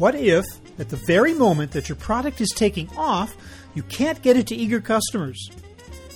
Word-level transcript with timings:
What 0.00 0.14
if, 0.14 0.46
at 0.78 0.88
the 0.88 0.96
very 0.96 1.34
moment 1.34 1.72
that 1.72 1.90
your 1.90 1.96
product 1.96 2.40
is 2.40 2.48
taking 2.56 2.88
off, 2.96 3.36
you 3.74 3.82
can't 3.82 4.22
get 4.22 4.34
it 4.34 4.46
to 4.46 4.54
eager 4.54 4.80
customers? 4.80 5.50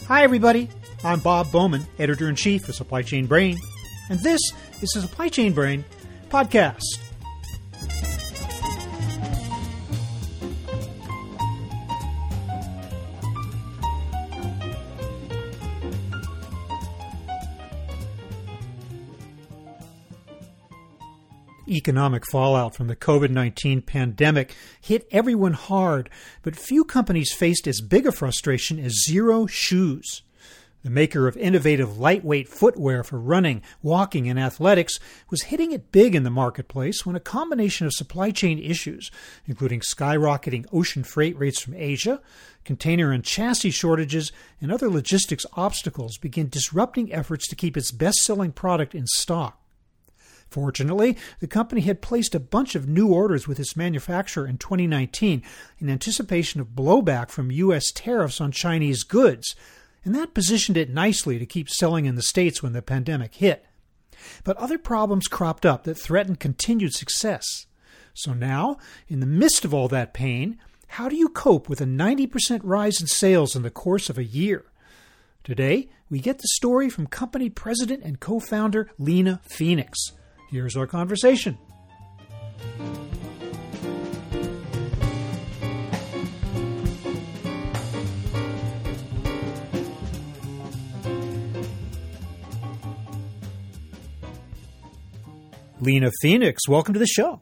Hi, 0.09 0.23
everybody. 0.23 0.71
I'm 1.05 1.21
Bob 1.21 1.53
Bowman, 1.53 1.87
editor 1.99 2.31
in 2.31 2.35
chief 2.35 2.67
of 2.67 2.75
Supply 2.75 3.03
Chain 3.03 3.27
Brain, 3.27 3.59
and 4.09 4.19
this 4.21 4.41
is 4.81 4.89
the 4.95 5.03
Supply 5.03 5.29
Chain 5.29 5.53
Brain 5.53 5.85
podcast. 6.31 7.04
Economic 21.75 22.25
fallout 22.25 22.75
from 22.75 22.87
the 22.87 22.95
COVID 22.95 23.31
19 23.31 23.83
pandemic 23.83 24.55
hit 24.81 25.09
everyone 25.11 25.55
hard, 25.55 26.09
but 26.43 26.55
few 26.55 26.85
companies 26.85 27.33
faced 27.33 27.67
as 27.67 27.81
big 27.81 28.07
a 28.07 28.13
frustration 28.13 28.79
as 28.79 29.05
Xero 29.09 29.49
Shoes. 29.49 30.23
The 30.85 30.91
maker 30.91 31.27
of 31.27 31.37
innovative 31.39 31.99
lightweight 31.99 32.47
footwear 32.47 33.03
for 33.03 33.19
running, 33.19 33.63
walking, 33.83 34.29
and 34.29 34.39
athletics 34.39 35.01
was 35.31 35.45
hitting 35.45 35.73
it 35.73 35.91
big 35.91 36.15
in 36.15 36.25
the 36.25 36.31
marketplace 36.31 37.07
when 37.07 37.17
a 37.17 37.21
combination 37.21 37.87
of 37.87 37.95
supply 37.95 38.31
chain 38.31 38.59
issues, 38.59 39.11
including 39.47 39.81
skyrocketing 39.81 40.67
ocean 40.73 41.03
freight 41.03 41.39
rates 41.39 41.59
from 41.59 41.73
Asia, 41.73 42.21
container 42.65 43.13
and 43.13 43.25
chassis 43.25 43.71
shortages, 43.71 44.31
and 44.61 44.71
other 44.71 44.91
logistics 44.91 45.47
obstacles, 45.55 46.19
began 46.19 46.51
disrupting 46.51 47.11
efforts 47.15 47.49
to 47.49 47.57
keep 47.57 47.79
its 47.79 47.91
best 47.91 48.19
selling 48.19 48.53
product 48.53 48.95
in 48.95 49.07
stock. 49.07 49.64
Fortunately, 50.55 51.17
the 51.41 51.49
company 51.49 51.81
had 51.81 52.01
placed 52.01 52.33
a 52.33 52.39
bunch 52.39 52.77
of 52.77 52.89
new 52.89 53.09
orders 53.09 53.49
with 53.49 53.59
its 53.59 53.77
manufacturer 53.77 54.47
in 54.47 54.57
2019 54.57 55.43
in 55.81 55.91
anticipation 55.91 56.61
of 56.61 56.77
blowback 56.77 57.29
from 57.29 57.51
U.S. 57.51 57.91
tariffs 57.93 58.41
on 58.41 58.53
Chinese 58.53 59.03
goods, 59.03 59.57
and 60.05 60.15
that 60.15 60.33
positioned 60.33 60.77
it 60.77 60.95
nicely 60.95 61.41
to 61.41 61.45
keep 61.45 61.69
selling 61.69 62.07
in 62.07 62.15
the 62.15 62.23
States 62.23 62.63
when 62.63 62.73
the 62.73 62.83
pandemic 62.83 63.35
hit. 63.35 63.67
But 64.45 64.57
other 64.59 64.79
problems 64.79 65.27
cropped 65.27 65.67
up 65.67 65.83
that 65.85 65.97
threatened 65.97 66.39
continued 66.39 66.95
success. 66.95 67.67
So 68.15 68.33
now, 68.33 68.77
in 69.09 69.19
the 69.19 69.27
midst 69.27 69.65
of 69.65 69.75
all 69.75 69.89
that 69.89 70.15
pain, 70.15 70.61
how 70.87 71.09
do 71.09 71.17
you 71.17 71.31
cope 71.31 71.69
with 71.69 71.81
a 71.81 71.85
90% 71.85 72.61
rise 72.63 73.01
in 73.01 73.09
sales 73.09 73.57
in 73.57 73.63
the 73.63 73.71
course 73.71 74.09
of 74.09 74.19
a 74.19 74.25
year? 74.25 74.67
Today, 75.43 75.89
we 76.09 76.21
get 76.21 76.39
the 76.39 76.49
story 76.53 76.89
from 76.89 77.09
company 77.09 77.51
president 77.51 78.05
and 78.05 78.21
co 78.21 78.39
founder 78.39 78.89
Lena 79.01 79.41
Phoenix. 79.43 80.13
Here's 80.55 80.77
our 80.77 80.87
conversation. 80.87 81.59
Lena 95.81 96.13
Phoenix, 96.23 96.69
welcome 96.69 96.95
to 96.95 97.01
the 97.01 97.07
show. 97.09 97.41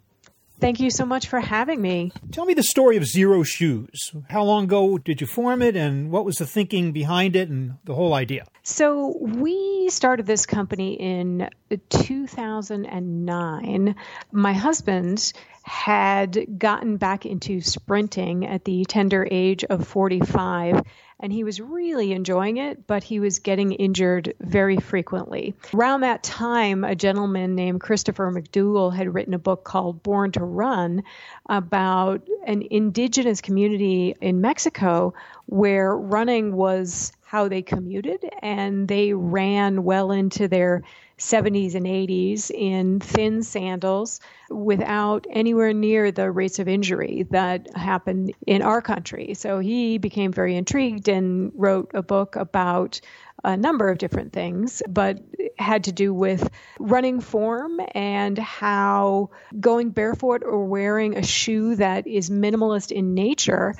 Thank 0.62 0.78
you 0.78 0.90
so 0.90 1.04
much 1.04 1.26
for 1.26 1.40
having 1.40 1.82
me. 1.82 2.12
Tell 2.30 2.44
me 2.44 2.54
the 2.54 2.62
story 2.62 2.96
of 2.96 3.02
Xero 3.02 3.44
Shoes. 3.44 4.12
How 4.30 4.44
long 4.44 4.62
ago 4.64 4.96
did 4.96 5.20
you 5.20 5.26
form 5.26 5.60
it, 5.60 5.74
and 5.74 6.12
what 6.12 6.24
was 6.24 6.36
the 6.36 6.46
thinking 6.46 6.92
behind 6.92 7.34
it 7.34 7.48
and 7.48 7.78
the 7.82 7.96
whole 7.96 8.14
idea? 8.14 8.46
So, 8.62 9.18
we 9.20 9.88
started 9.90 10.24
this 10.24 10.46
company 10.46 10.94
in 10.94 11.50
2009. 11.90 13.96
My 14.30 14.52
husband 14.52 15.32
had 15.64 16.58
gotten 16.58 16.96
back 16.96 17.26
into 17.26 17.60
sprinting 17.60 18.46
at 18.46 18.64
the 18.64 18.84
tender 18.84 19.26
age 19.28 19.64
of 19.64 19.88
45 19.88 20.82
and 21.22 21.32
he 21.32 21.44
was 21.44 21.60
really 21.60 22.12
enjoying 22.12 22.56
it, 22.56 22.86
but 22.88 23.04
he 23.04 23.20
was 23.20 23.38
getting 23.38 23.72
injured 23.72 24.34
very 24.40 24.76
frequently. 24.76 25.54
Around 25.72 26.00
that 26.00 26.24
time, 26.24 26.82
a 26.82 26.96
gentleman 26.96 27.54
named 27.54 27.80
Christopher 27.80 28.30
McDougall 28.32 28.94
had 28.94 29.14
written 29.14 29.32
a 29.32 29.38
book 29.38 29.62
called 29.62 30.02
Born 30.02 30.32
to 30.32 30.44
Run 30.44 31.04
about 31.48 32.26
an 32.44 32.64
indigenous 32.70 33.40
community 33.40 34.16
in 34.20 34.40
Mexico 34.40 35.14
where 35.46 35.96
running 35.96 36.56
was 36.56 37.12
how 37.22 37.48
they 37.48 37.62
commuted 37.62 38.28
and 38.42 38.88
they 38.88 39.14
ran 39.14 39.84
well 39.84 40.10
into 40.10 40.48
their 40.48 40.82
70s 41.22 41.74
and 41.74 41.86
80s 41.86 42.50
in 42.50 43.00
thin 43.00 43.42
sandals 43.42 44.20
without 44.50 45.26
anywhere 45.30 45.72
near 45.72 46.10
the 46.10 46.30
rates 46.30 46.58
of 46.58 46.68
injury 46.68 47.26
that 47.30 47.74
happen 47.76 48.30
in 48.46 48.62
our 48.62 48.82
country. 48.82 49.34
So 49.34 49.60
he 49.60 49.98
became 49.98 50.32
very 50.32 50.56
intrigued 50.56 51.08
and 51.08 51.52
wrote 51.54 51.92
a 51.94 52.02
book 52.02 52.36
about 52.36 53.00
a 53.44 53.56
number 53.56 53.88
of 53.88 53.98
different 53.98 54.32
things, 54.32 54.82
but 54.88 55.20
had 55.58 55.84
to 55.84 55.92
do 55.92 56.12
with 56.12 56.48
running 56.78 57.20
form 57.20 57.80
and 57.94 58.38
how 58.38 59.30
going 59.58 59.90
barefoot 59.90 60.42
or 60.44 60.64
wearing 60.66 61.16
a 61.16 61.22
shoe 61.22 61.76
that 61.76 62.06
is 62.06 62.30
minimalist 62.30 62.92
in 62.92 63.14
nature 63.14 63.74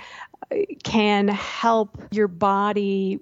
uh, 0.51 0.57
can 0.83 1.29
help 1.29 2.03
your 2.11 2.29
body 2.29 3.21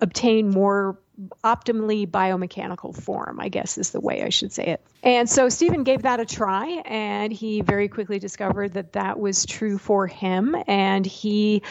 obtain 0.00 0.48
more 0.48 0.98
optimally 1.44 2.06
biomechanical 2.06 2.94
form, 2.94 3.40
I 3.40 3.48
guess 3.48 3.78
is 3.78 3.90
the 3.90 4.00
way 4.00 4.22
I 4.22 4.28
should 4.28 4.52
say 4.52 4.66
it. 4.66 4.86
And 5.02 5.28
so 5.28 5.48
Steven 5.48 5.84
gave 5.84 6.02
that 6.02 6.20
a 6.20 6.24
try, 6.24 6.82
and 6.84 7.32
he 7.32 7.60
very 7.60 7.88
quickly 7.88 8.18
discovered 8.18 8.74
that 8.74 8.92
that 8.92 9.18
was 9.18 9.46
true 9.46 9.78
for 9.78 10.06
him, 10.06 10.56
and 10.66 11.04
he 11.04 11.62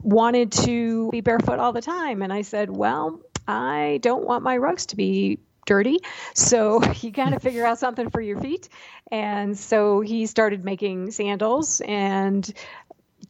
wanted 0.00 0.52
to 0.52 1.10
be 1.10 1.20
barefoot 1.20 1.58
all 1.58 1.72
the 1.72 1.82
time. 1.82 2.22
And 2.22 2.32
I 2.32 2.42
said, 2.42 2.70
Well, 2.70 3.20
I 3.46 3.98
don't 4.02 4.24
want 4.24 4.42
my 4.42 4.56
rugs 4.56 4.86
to 4.86 4.96
be 4.96 5.38
dirty. 5.66 5.98
So 6.34 6.82
you 7.00 7.10
got 7.10 7.30
to 7.30 7.40
figure 7.40 7.64
out 7.64 7.78
something 7.78 8.10
for 8.10 8.20
your 8.20 8.40
feet. 8.40 8.68
And 9.10 9.56
so 9.56 10.00
he 10.00 10.26
started 10.26 10.64
making 10.64 11.10
sandals 11.10 11.80
and 11.80 12.50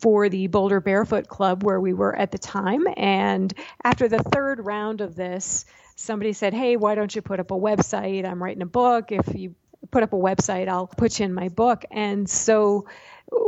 for 0.01 0.29
the 0.29 0.47
Boulder 0.47 0.81
Barefoot 0.81 1.29
Club 1.29 1.63
where 1.63 1.81
we 1.81 1.93
were 1.93 2.15
at 2.17 2.31
the 2.31 2.39
time. 2.39 2.87
And 2.97 3.53
after 3.83 4.09
the 4.09 4.23
third 4.23 4.65
round 4.65 5.01
of 5.01 5.15
this, 5.15 5.65
somebody 5.97 6.33
said, 6.33 6.55
Hey, 6.55 6.77
why 6.77 6.95
don't 6.95 7.15
you 7.15 7.23
put 7.23 7.41
up 7.41 7.51
a 7.51 7.55
website? 7.55 8.25
I'm 8.25 8.43
writing 8.43 8.63
a 8.63 8.67
book. 8.67 9.13
If 9.13 9.35
you 9.35 9.55
put 9.91 10.03
up 10.03 10.13
a 10.13 10.17
website, 10.17 10.69
I'll 10.69 10.87
put 10.87 11.19
you 11.19 11.27
in 11.27 11.35
my 11.35 11.49
book. 11.49 11.85
And 11.91 12.29
so 12.29 12.87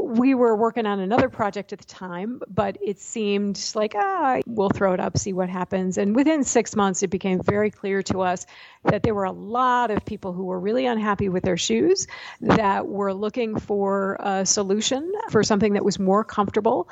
we 0.03 0.35
were 0.35 0.56
working 0.56 0.87
on 0.87 1.01
another 1.01 1.29
project 1.29 1.73
at 1.73 1.79
the 1.79 1.87
time, 1.87 2.41
but 2.49 2.77
it 2.83 2.99
seemed 2.99 3.73
like, 3.75 3.95
ah, 3.95 4.41
we'll 4.47 4.71
throw 4.71 4.93
it 4.93 5.01
up, 5.01 5.19
see 5.19 5.33
what 5.33 5.49
happens. 5.49 5.99
And 5.99 6.17
within 6.17 6.45
six 6.45 6.75
months, 6.75 7.03
it 7.03 7.09
became 7.09 7.43
very 7.43 7.71
clear 7.71 8.03
to 8.05 8.23
us 8.23 8.47
that 8.91 9.03
there 9.03 9.15
were 9.15 9.25
a 9.25 9.33
lot 9.33 9.91
of 9.91 10.05
people 10.05 10.33
who 10.33 10.45
were 10.45 10.59
really 10.59 10.87
unhappy 10.87 11.29
with 11.29 11.43
their 11.43 11.57
shoes, 11.57 12.07
that 12.41 12.87
were 12.87 13.13
looking 13.13 13.59
for 13.59 14.17
a 14.21 14.47
solution 14.47 15.13
for 15.31 15.43
something 15.43 15.75
that 15.75 15.85
was 15.85 15.99
more 15.99 16.25
comfortable. 16.25 16.89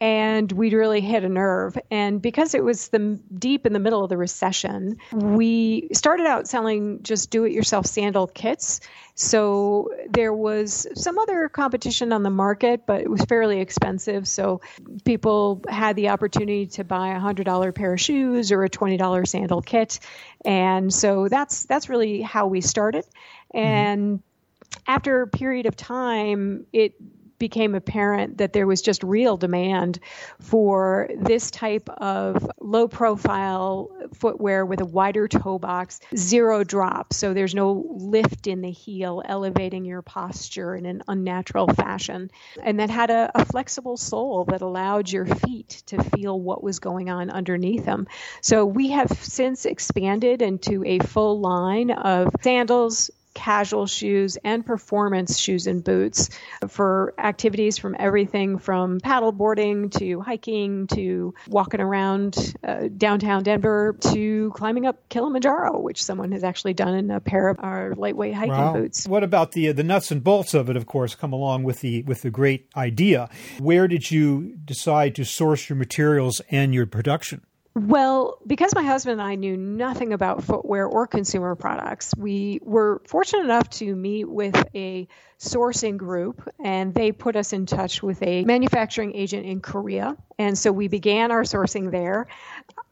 And 0.00 0.50
we'd 0.52 0.72
really 0.72 1.00
hit 1.00 1.24
a 1.24 1.28
nerve. 1.28 1.78
And 1.90 2.20
because 2.20 2.54
it 2.54 2.62
was 2.62 2.88
the 2.88 3.18
deep 3.38 3.64
in 3.64 3.72
the 3.72 3.78
middle 3.78 4.02
of 4.02 4.10
the 4.10 4.16
recession, 4.16 4.98
we 5.12 5.88
started 5.92 6.26
out 6.26 6.48
selling 6.48 7.02
just 7.02 7.30
do 7.30 7.44
it 7.44 7.52
yourself 7.52 7.86
sandal 7.86 8.26
kits. 8.26 8.80
So 9.14 9.90
there 10.10 10.34
was 10.34 10.88
some 10.94 11.18
other 11.18 11.48
competition 11.48 12.12
on 12.12 12.24
the 12.24 12.30
market, 12.30 12.84
but 12.84 13.00
it 13.00 13.08
was 13.08 13.22
fairly 13.22 13.60
expensive. 13.60 14.26
So 14.26 14.60
people 15.04 15.62
had 15.68 15.94
the 15.94 16.08
opportunity 16.08 16.66
to 16.66 16.84
buy 16.84 17.10
a 17.10 17.20
$100 17.20 17.74
pair 17.74 17.94
of 17.94 18.00
shoes 18.00 18.50
or 18.50 18.64
a 18.64 18.68
$20 18.68 19.26
sandal 19.26 19.62
kit. 19.62 20.00
And 20.44 20.92
so 20.92 21.28
that's 21.34 21.64
that's 21.64 21.88
really 21.88 22.22
how 22.22 22.46
we 22.46 22.60
started. 22.60 23.04
Mm-hmm. 23.04 23.58
And 23.58 24.18
mm-hmm. 24.18 24.82
after 24.86 25.22
a 25.22 25.26
period 25.26 25.66
of 25.66 25.76
time, 25.76 26.66
it 26.72 26.94
became 27.38 27.74
apparent 27.74 28.38
that 28.38 28.52
there 28.52 28.66
was 28.66 28.82
just 28.82 29.02
real 29.02 29.36
demand 29.36 29.98
for 30.40 31.08
this 31.18 31.50
type 31.50 31.88
of 31.88 32.50
low 32.60 32.88
profile 32.88 33.90
footwear 34.14 34.64
with 34.64 34.80
a 34.80 34.84
wider 34.84 35.28
toe 35.28 35.58
box, 35.58 36.00
zero 36.16 36.64
drop. 36.64 37.12
So 37.12 37.34
there's 37.34 37.54
no 37.54 37.86
lift 37.90 38.46
in 38.46 38.60
the 38.60 38.70
heel, 38.70 39.22
elevating 39.24 39.84
your 39.84 40.02
posture 40.02 40.74
in 40.74 40.86
an 40.86 41.02
unnatural 41.08 41.68
fashion. 41.68 42.30
And 42.62 42.80
that 42.80 42.90
had 42.90 43.10
a, 43.10 43.30
a 43.34 43.44
flexible 43.44 43.96
sole 43.96 44.44
that 44.46 44.62
allowed 44.62 45.10
your 45.10 45.26
feet 45.26 45.82
to 45.86 46.02
feel 46.02 46.38
what 46.38 46.62
was 46.62 46.78
going 46.78 47.10
on 47.10 47.30
underneath 47.30 47.84
them. 47.84 48.06
So 48.40 48.64
we 48.64 48.90
have 48.90 49.10
since 49.12 49.64
expanded 49.66 50.42
into 50.42 50.84
a 50.84 50.98
full 51.00 51.40
line 51.40 51.90
of 51.90 52.28
sandals, 52.42 53.10
casual 53.34 53.86
shoes 53.86 54.38
and 54.44 54.64
performance 54.64 55.38
shoes 55.38 55.66
and 55.66 55.84
boots 55.84 56.30
for 56.68 57.14
activities 57.18 57.78
from 57.78 57.96
everything 57.98 58.58
from 58.58 59.00
paddleboarding 59.00 59.90
to 59.98 60.20
hiking 60.20 60.86
to 60.86 61.34
walking 61.48 61.80
around 61.80 62.54
uh, 62.64 62.88
downtown 62.96 63.42
Denver 63.42 63.96
to 64.00 64.52
climbing 64.54 64.86
up 64.86 65.08
Kilimanjaro, 65.08 65.80
which 65.80 66.02
someone 66.02 66.32
has 66.32 66.44
actually 66.44 66.74
done 66.74 66.94
in 66.94 67.10
a 67.10 67.20
pair 67.20 67.48
of 67.48 67.58
our 67.60 67.94
lightweight 67.94 68.34
hiking 68.34 68.52
wow. 68.52 68.72
boots. 68.72 69.06
What 69.06 69.24
about 69.24 69.52
the 69.52 69.72
the 69.72 69.84
nuts 69.84 70.10
and 70.10 70.22
bolts 70.22 70.54
of 70.54 70.70
it? 70.70 70.76
Of 70.76 70.86
course, 70.86 71.14
come 71.14 71.32
along 71.32 71.64
with 71.64 71.80
the 71.80 72.02
with 72.02 72.22
the 72.22 72.30
great 72.30 72.68
idea. 72.76 73.28
Where 73.58 73.88
did 73.88 74.10
you 74.10 74.56
decide 74.64 75.14
to 75.16 75.24
source 75.24 75.68
your 75.68 75.76
materials 75.76 76.40
and 76.50 76.72
your 76.72 76.86
production? 76.86 77.42
Well, 77.76 78.38
because 78.46 78.72
my 78.72 78.84
husband 78.84 79.20
and 79.20 79.28
I 79.28 79.34
knew 79.34 79.56
nothing 79.56 80.12
about 80.12 80.44
footwear 80.44 80.86
or 80.86 81.08
consumer 81.08 81.56
products, 81.56 82.14
we 82.16 82.60
were 82.62 83.02
fortunate 83.08 83.42
enough 83.42 83.68
to 83.70 83.96
meet 83.96 84.28
with 84.28 84.54
a 84.76 85.08
sourcing 85.40 85.96
group, 85.96 86.48
and 86.62 86.94
they 86.94 87.10
put 87.10 87.34
us 87.34 87.52
in 87.52 87.66
touch 87.66 88.00
with 88.00 88.22
a 88.22 88.44
manufacturing 88.44 89.16
agent 89.16 89.44
in 89.44 89.60
Korea. 89.60 90.16
And 90.38 90.56
so 90.56 90.70
we 90.70 90.86
began 90.86 91.32
our 91.32 91.42
sourcing 91.42 91.90
there. 91.90 92.28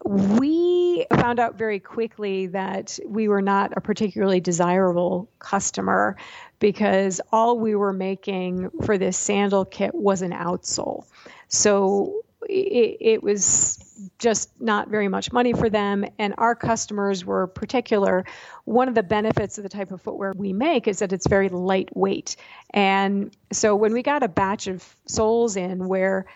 We 0.05 1.07
found 1.13 1.39
out 1.39 1.57
very 1.57 1.79
quickly 1.79 2.49
that 2.49 2.99
we 3.07 3.29
were 3.29 3.43
not 3.43 3.73
a 3.77 3.81
particularly 3.81 4.41
desirable 4.41 5.31
customer 5.39 6.17
because 6.59 7.21
all 7.31 7.57
we 7.57 7.77
were 7.77 7.93
making 7.93 8.71
for 8.85 8.99
this 8.99 9.17
sandal 9.17 9.65
kit 9.65 9.95
was 9.95 10.23
an 10.23 10.33
outsole. 10.33 11.05
So 11.47 12.25
it, 12.49 12.97
it, 13.01 13.23
was 13.23 13.79
just 14.19 14.51
not 14.61 14.89
very 14.89 15.09
much 15.09 15.33
money 15.33 15.53
for 15.53 15.69
them. 15.69 16.05
And 16.19 16.35
our 16.39 16.55
customers 16.55 17.25
were 17.25 17.47
particular. 17.47 18.25
One 18.65 18.89
of 18.89 18.95
the 18.95 19.03
benefits 19.03 19.59
of 19.59 19.65
the 19.65 19.69
type 19.69 19.91
of 19.91 20.01
footwear 20.01 20.33
we 20.37 20.53
make 20.53 20.89
is 20.89 21.01
that 21.01 21.13
it's 21.13 21.27
very 21.27 21.49
lightweight. 21.49 22.37
And 22.71 23.37
so 23.53 23.77
when 23.77 23.93
we 23.93 24.03
got 24.03 24.23
a 24.23 24.29
batch 24.29 24.67
of 24.67 24.97
soles 25.07 25.57
in 25.57 25.87
where 25.89 26.27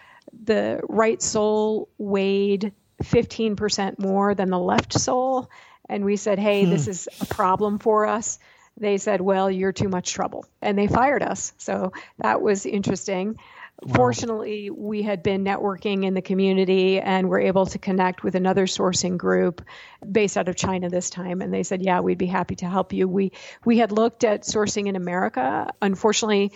the 0.45 0.81
right 0.89 1.23
sole 1.23 1.89
weighed 1.99 2.73
15% 3.03 3.99
more 3.99 4.35
than 4.35 4.51
the 4.51 4.59
left 4.59 4.93
sole, 4.93 5.51
and 5.89 6.05
we 6.05 6.17
said, 6.17 6.39
hey, 6.39 6.65
hmm. 6.65 6.71
this 6.71 6.89
is 6.89 7.09
a 7.21 7.27
problem 7.27 7.79
for 7.79 8.07
us. 8.07 8.39
They 8.79 8.99
said, 8.99 9.21
well, 9.21 9.51
you're 9.51 9.73
too 9.73 9.89
much 9.89 10.13
trouble. 10.13 10.45
And 10.61 10.77
they 10.77 10.87
fired 10.87 11.23
us. 11.23 11.53
So 11.57 11.93
that 12.19 12.43
was 12.43 12.67
interesting. 12.67 13.39
Fortunately, 13.95 14.71
we 14.71 15.03
had 15.03 15.23
been 15.23 15.45
networking 15.45 16.05
in 16.05 16.15
the 16.15 16.23
community 16.23 16.99
and 16.99 17.29
were 17.29 17.39
able 17.39 17.67
to 17.67 17.79
connect 17.79 18.25
with 18.25 18.35
another 18.35 18.65
sourcing 18.65 19.19
group 19.19 19.63
based 20.11 20.39
out 20.39 20.49
of 20.49 20.57
China 20.57 20.89
this 20.89 21.11
time. 21.11 21.43
And 21.43 21.53
they 21.53 21.63
said, 21.63 21.83
"Yeah, 21.83 22.01
we'd 22.01 22.17
be 22.17 22.27
happy 22.27 22.57
to 22.57 22.67
help 22.67 22.95
you." 22.95 23.07
We 23.07 23.33
we 23.67 23.77
had 23.77 23.93
looked 23.93 24.25
at 24.25 24.43
sourcing 24.43 24.87
in 24.87 24.97
America. 24.97 25.71
Unfortunately, 25.83 26.53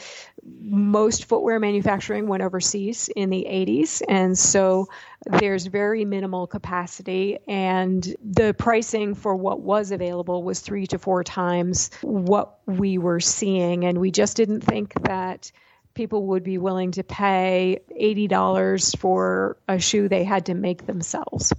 most 0.62 1.26
footwear 1.26 1.61
manufacturing 1.61 2.26
went 2.26 2.43
overseas 2.43 3.11
in 3.14 3.28
the 3.28 3.46
80s, 3.46 4.00
and 4.08 4.38
so 4.38 4.88
there's 5.26 5.67
very 5.67 6.06
minimal 6.06 6.46
capacity 6.46 7.38
and 7.46 8.17
the 8.25 8.55
pricing 8.55 9.14
for 9.14 9.37
what 9.37 9.61
was 9.61 9.90
available 9.90 10.43
was 10.43 10.61
3 10.61 10.87
to 10.87 10.99
4 10.99 11.22
times 11.25 11.90
what 12.00 12.58
we 12.64 12.96
were 12.96 13.20
seeing 13.20 13.84
and 13.84 13.99
we 13.99 14.11
just 14.11 14.34
didn't 14.38 14.62
think 14.62 14.94
that 15.02 15.52
people 15.95 16.27
would 16.27 16.45
be 16.45 16.59
willing 16.59 16.93
to 16.93 17.05
pay 17.05 17.81
$80 18.01 18.99
for 18.99 19.57
a 19.69 19.79
shoe 19.79 20.09
they 20.09 20.25
had 20.25 20.47
to 20.47 20.55
make 20.55 20.87
themselves. 20.87 21.53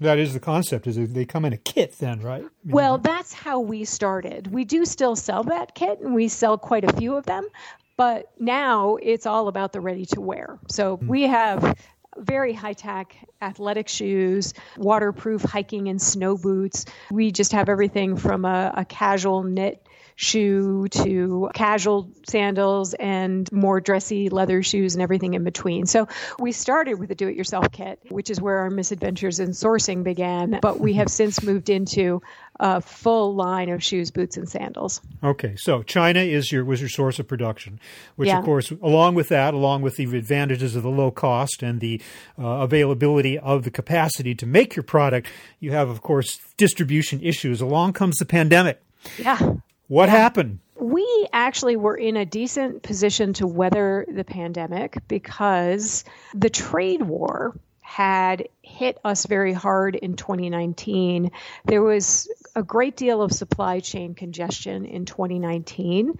That 0.00 0.18
is 0.18 0.32
the 0.32 0.40
concept. 0.40 0.86
Is 0.86 1.12
they 1.12 1.24
come 1.24 1.44
in 1.44 1.52
a 1.52 1.56
kit 1.56 1.96
then, 1.98 2.20
right? 2.20 2.44
Well, 2.64 2.98
that's 2.98 3.32
how 3.32 3.60
we 3.60 3.84
started. 3.84 4.52
We 4.52 4.64
do 4.64 4.84
still 4.84 5.16
sell 5.16 5.42
that 5.44 5.74
kit 5.74 6.00
and 6.00 6.14
we 6.14 6.28
sell 6.28 6.56
quite 6.56 6.84
a 6.84 6.92
few 6.92 7.16
of 7.16 7.26
them, 7.26 7.48
but 7.96 8.30
now 8.38 8.96
it's 8.96 9.26
all 9.26 9.48
about 9.48 9.72
the 9.72 9.80
ready 9.80 10.06
to 10.06 10.20
wear. 10.20 10.58
So 10.68 10.96
mm-hmm. 10.96 11.08
we 11.08 11.22
have 11.22 11.76
very 12.16 12.52
high 12.52 12.72
tech 12.72 13.16
athletic 13.42 13.88
shoes, 13.88 14.54
waterproof 14.76 15.42
hiking 15.42 15.88
and 15.88 16.00
snow 16.00 16.36
boots. 16.36 16.84
We 17.10 17.32
just 17.32 17.52
have 17.52 17.68
everything 17.68 18.16
from 18.16 18.44
a, 18.44 18.72
a 18.76 18.84
casual 18.84 19.42
knit 19.42 19.86
shoe 20.18 20.88
to 20.88 21.48
casual 21.54 22.10
sandals 22.28 22.92
and 22.94 23.50
more 23.52 23.80
dressy 23.80 24.28
leather 24.28 24.64
shoes 24.64 24.96
and 24.96 25.02
everything 25.02 25.34
in 25.34 25.44
between. 25.44 25.86
So 25.86 26.08
we 26.40 26.50
started 26.50 26.94
with 26.98 27.12
a 27.12 27.14
do 27.14 27.28
it 27.28 27.36
yourself 27.36 27.70
kit, 27.70 28.00
which 28.08 28.28
is 28.28 28.40
where 28.40 28.58
our 28.58 28.68
misadventures 28.68 29.38
in 29.38 29.50
sourcing 29.50 30.02
began, 30.02 30.58
but 30.60 30.80
we 30.80 30.94
have 30.94 31.08
since 31.08 31.40
moved 31.40 31.70
into 31.70 32.20
a 32.58 32.80
full 32.80 33.36
line 33.36 33.68
of 33.68 33.80
shoes, 33.80 34.10
boots, 34.10 34.36
and 34.36 34.48
sandals. 34.48 35.00
Okay, 35.22 35.54
so 35.56 35.84
China 35.84 36.18
is 36.18 36.50
your 36.50 36.64
was 36.64 36.80
your 36.80 36.88
source 36.88 37.20
of 37.20 37.28
production, 37.28 37.78
which 38.16 38.26
yeah. 38.26 38.40
of 38.40 38.44
course, 38.44 38.72
along 38.82 39.14
with 39.14 39.28
that, 39.28 39.54
along 39.54 39.82
with 39.82 39.94
the 39.94 40.04
advantages 40.16 40.74
of 40.74 40.82
the 40.82 40.90
low 40.90 41.12
cost 41.12 41.62
and 41.62 41.78
the 41.78 42.02
uh, 42.36 42.42
availability 42.42 43.38
of 43.38 43.62
the 43.62 43.70
capacity 43.70 44.34
to 44.34 44.46
make 44.46 44.74
your 44.74 44.82
product, 44.82 45.28
you 45.60 45.70
have 45.70 45.88
of 45.88 46.02
course 46.02 46.40
distribution 46.56 47.20
issues. 47.22 47.60
Along 47.60 47.92
comes 47.92 48.16
the 48.16 48.26
pandemic. 48.26 48.82
Yeah. 49.16 49.58
What 49.88 50.08
yeah. 50.08 50.16
happened? 50.16 50.60
We 50.80 51.26
actually 51.32 51.76
were 51.76 51.96
in 51.96 52.16
a 52.16 52.24
decent 52.24 52.82
position 52.82 53.32
to 53.34 53.46
weather 53.46 54.06
the 54.08 54.24
pandemic 54.24 54.98
because 55.08 56.04
the 56.34 56.50
trade 56.50 57.02
war 57.02 57.58
had 57.80 58.48
hit 58.62 58.98
us 59.02 59.26
very 59.26 59.54
hard 59.54 59.96
in 59.96 60.14
2019. 60.14 61.32
There 61.64 61.82
was 61.82 62.28
a 62.54 62.62
great 62.62 62.96
deal 62.96 63.22
of 63.22 63.32
supply 63.32 63.80
chain 63.80 64.14
congestion 64.14 64.84
in 64.84 65.04
2019 65.04 66.18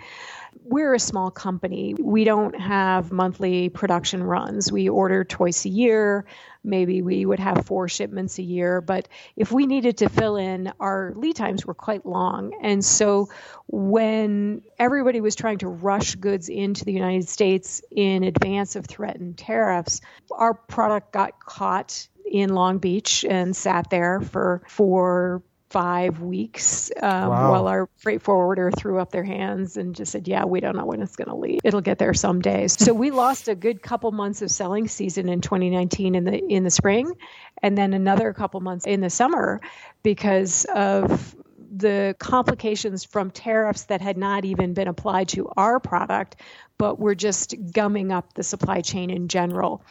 we're 0.65 0.95
a 0.95 0.99
small 0.99 1.31
company. 1.31 1.95
We 1.99 2.25
don't 2.25 2.59
have 2.59 3.13
monthly 3.13 3.69
production 3.69 4.23
runs. 4.23 4.71
We 4.71 4.89
order 4.89 5.25
twice 5.25 5.65
a 5.65 5.69
year. 5.69 6.27
Maybe 6.65 7.03
we 7.03 7.25
would 7.25 7.39
have 7.39 7.65
four 7.67 7.89
shipments 7.89 8.39
a 8.39 8.43
year. 8.43 8.81
But 8.81 9.09
if 9.37 9.53
we 9.53 9.67
needed 9.67 9.99
to 9.99 10.09
fill 10.09 10.37
in, 10.37 10.73
our 10.81 11.13
lead 11.17 11.37
times 11.37 11.65
were 11.65 11.75
quite 11.75 12.05
long. 12.05 12.59
And 12.63 12.85
so 12.85 13.29
when 13.67 14.63
everybody 14.79 15.21
was 15.21 15.37
trying 15.37 15.59
to 15.59 15.69
rush 15.69 16.17
goods 16.17 16.49
into 16.49 16.85
the 16.85 16.93
United 16.93 17.29
States 17.29 17.83
in 17.91 18.25
advance 18.25 18.77
of 18.77 18.87
threatened 18.87 19.39
tariffs, 19.39 20.01
our 20.31 20.55
product 20.55 21.13
got 21.13 21.41
caught 21.41 22.09
in 22.31 22.55
Long 22.55 22.79
Beach 22.79 23.25
and 23.25 23.57
sat 23.57 23.89
there 23.89 24.21
for 24.21 24.63
for 24.67 25.43
five 25.71 26.21
weeks 26.21 26.91
um, 27.03 27.29
wow. 27.29 27.51
while 27.53 27.69
our 27.69 27.89
freight 27.97 28.23
forwarder 28.23 28.71
threw 28.71 28.99
up 28.99 29.11
their 29.11 29.25
hands 29.25 29.77
and 29.77 29.95
just 29.95 30.13
said, 30.13 30.27
Yeah, 30.27 30.45
we 30.45 30.61
don't 30.61 30.77
know 30.77 30.87
when 30.87 31.03
it's 31.03 31.17
going 31.17 31.29
to 31.29 31.35
leave. 31.35 31.61
It'll 31.65 31.81
get 31.81 31.99
there 31.99 32.15
some 32.15 32.41
days. 32.41 32.73
so 32.73 32.95
we 32.95 33.11
lost 33.11 33.49
a 33.49 33.55
good 33.55 33.83
couple 33.83 34.11
months 34.13 34.43
of 34.43 34.51
selling 34.51 34.89
season 34.89 35.29
in 35.29 35.41
2019 35.41 36.15
in 36.15 36.25
the 36.25 36.39
in 36.39 36.65
the 36.65 36.71
spring, 36.71 37.13
and 37.63 37.77
then 37.77 37.93
another 37.93 38.33
couple 38.33 38.61
months 38.61 38.87
in 38.87 39.01
the 39.01 39.11
summer 39.11 39.61
because 40.03 40.65
of 40.75 41.37
the 41.71 42.17
complications 42.19 43.05
from 43.05 43.31
tariffs 43.31 43.85
that 43.85 44.01
had 44.01 44.17
not 44.17 44.45
even 44.45 44.73
been 44.73 44.89
applied 44.89 45.29
to 45.29 45.51
our 45.57 45.79
product, 45.79 46.37
but 46.79 46.99
were 46.99 47.15
just 47.15 47.55
gumming 47.73 48.11
up 48.11 48.33
the 48.35 48.43
supply 48.43 48.81
chain 48.81 49.11
in 49.11 49.29
general. 49.29 49.83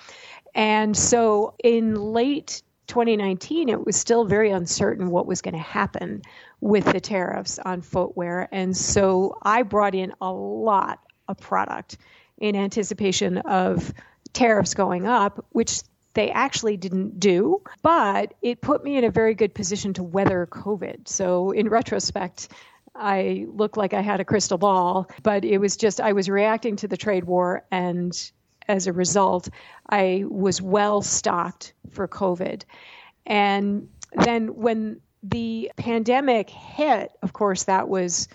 And 0.55 0.98
so 0.98 1.53
in 1.63 1.96
late 1.96 2.63
2019, 2.88 3.70
it 3.70 3.86
was 3.86 3.96
still 3.96 4.25
very 4.25 4.51
uncertain 4.51 5.10
what 5.10 5.27
was 5.27 5.41
going 5.41 5.53
to 5.53 5.60
happen 5.60 6.22
with 6.62 6.86
the 6.86 7.00
tariffs 7.00 7.60
on 7.60 7.82
footwear. 7.82 8.48
And 8.51 8.75
so 8.75 9.38
I 9.41 9.63
brought 9.63 9.96
in 9.96 10.13
a 10.22 10.32
lot 10.32 11.00
of 11.27 11.38
product 11.38 11.98
in 12.38 12.56
anticipation 12.56 13.38
of 13.39 13.94
tariffs 14.34 14.74
going 14.74 15.06
up, 15.06 15.46
which 15.51 15.82
they 16.13 16.32
actually 16.32 16.77
didn't 16.77 17.20
do, 17.20 17.62
but 17.84 18.34
it 18.41 18.62
put 18.62 18.84
me 18.84 18.98
in 18.98 19.03
a 19.03 19.12
very 19.12 19.36
good 19.36 19.53
position 19.53 19.94
to 19.94 20.03
weather 20.03 20.48
COVID. 20.50 21.08
So, 21.08 21.51
in 21.51 21.70
retrospect, 21.70 22.50
I 22.96 23.46
look 23.50 23.77
like 23.77 23.94
I 23.94 24.01
had 24.01 24.20
a 24.20 24.25
crystal 24.25 24.58
ball, 24.58 25.10
but 25.22 25.46
it 25.46 25.60
was 25.60 25.77
just 25.77 26.01
I 26.01 26.13
was 26.13 26.27
reacting 26.27 26.77
to 26.77 26.88
the 26.88 26.98
trade 26.98 27.25
war 27.25 27.63
and 27.70 28.32
as 28.67 28.88
a 28.88 28.93
result, 28.93 29.50
I 29.89 30.25
was 30.29 30.62
well 30.62 31.01
stocked 31.01 31.74
for 31.89 32.07
COVID. 32.07 32.63
And 33.25 33.89
then 34.13 34.55
when 34.55 35.01
the 35.24 35.71
pandemic 35.77 36.50
hit, 36.50 37.12
of 37.21 37.33
course, 37.33 37.63
that 37.63 37.89
was 37.89 38.27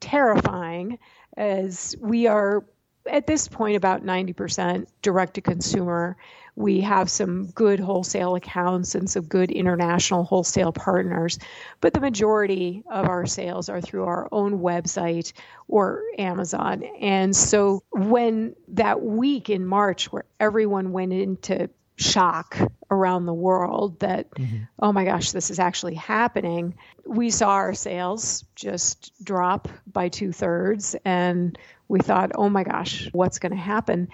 terrifying 0.00 0.98
as 1.36 1.94
we 2.00 2.26
are 2.26 2.64
at 3.08 3.26
this 3.26 3.48
point 3.48 3.76
about 3.76 4.04
90% 4.04 4.86
direct 5.02 5.34
to 5.34 5.40
consumer 5.40 6.16
we 6.58 6.80
have 6.80 7.08
some 7.08 7.46
good 7.52 7.78
wholesale 7.78 8.34
accounts 8.34 8.96
and 8.96 9.08
some 9.08 9.22
good 9.22 9.52
international 9.52 10.24
wholesale 10.24 10.72
partners, 10.72 11.38
but 11.80 11.94
the 11.94 12.00
majority 12.00 12.82
of 12.90 13.06
our 13.06 13.26
sales 13.26 13.68
are 13.68 13.80
through 13.80 14.02
our 14.02 14.26
own 14.32 14.58
website 14.58 15.32
or 15.68 16.02
Amazon. 16.18 16.82
And 17.00 17.34
so 17.34 17.84
when 17.92 18.56
that 18.68 19.00
week 19.00 19.50
in 19.50 19.64
March 19.66 20.10
where 20.10 20.24
everyone 20.40 20.90
went 20.90 21.12
into 21.12 21.70
shock 21.94 22.58
around 22.90 23.26
the 23.26 23.34
world 23.34 24.00
that, 24.00 24.28
mm-hmm. 24.32 24.64
oh 24.80 24.92
my 24.92 25.04
gosh, 25.04 25.30
this 25.30 25.52
is 25.52 25.60
actually 25.60 25.94
happening. 25.94 26.74
we 27.06 27.30
saw 27.30 27.50
our 27.50 27.74
sales 27.74 28.44
just 28.56 29.12
drop 29.22 29.68
by 29.86 30.08
two 30.08 30.32
thirds, 30.32 30.96
and 31.04 31.56
we 31.88 32.00
thought, 32.00 32.32
oh 32.34 32.48
my 32.48 32.64
gosh, 32.64 33.08
what's 33.12 33.38
going 33.38 33.52
to 33.52 33.58
happen? 33.58 34.08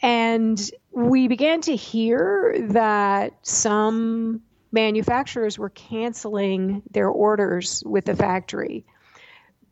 And 0.00 0.58
we 0.90 1.28
began 1.28 1.60
to 1.62 1.76
hear 1.76 2.56
that 2.70 3.34
some 3.42 4.42
manufacturers 4.72 5.58
were 5.58 5.68
canceling 5.68 6.82
their 6.90 7.08
orders 7.08 7.82
with 7.84 8.06
the 8.06 8.16
factory. 8.16 8.84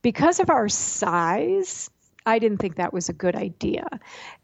Because 0.03 0.41
of 0.41 0.51
our 0.51 0.69
size, 0.69 1.91
I 2.27 2.39
didn't 2.39 2.59
think 2.59 2.77
that 2.77 2.93
was 2.93 3.09
a 3.09 3.15
good 3.15 3.35
idea. 3.35 3.89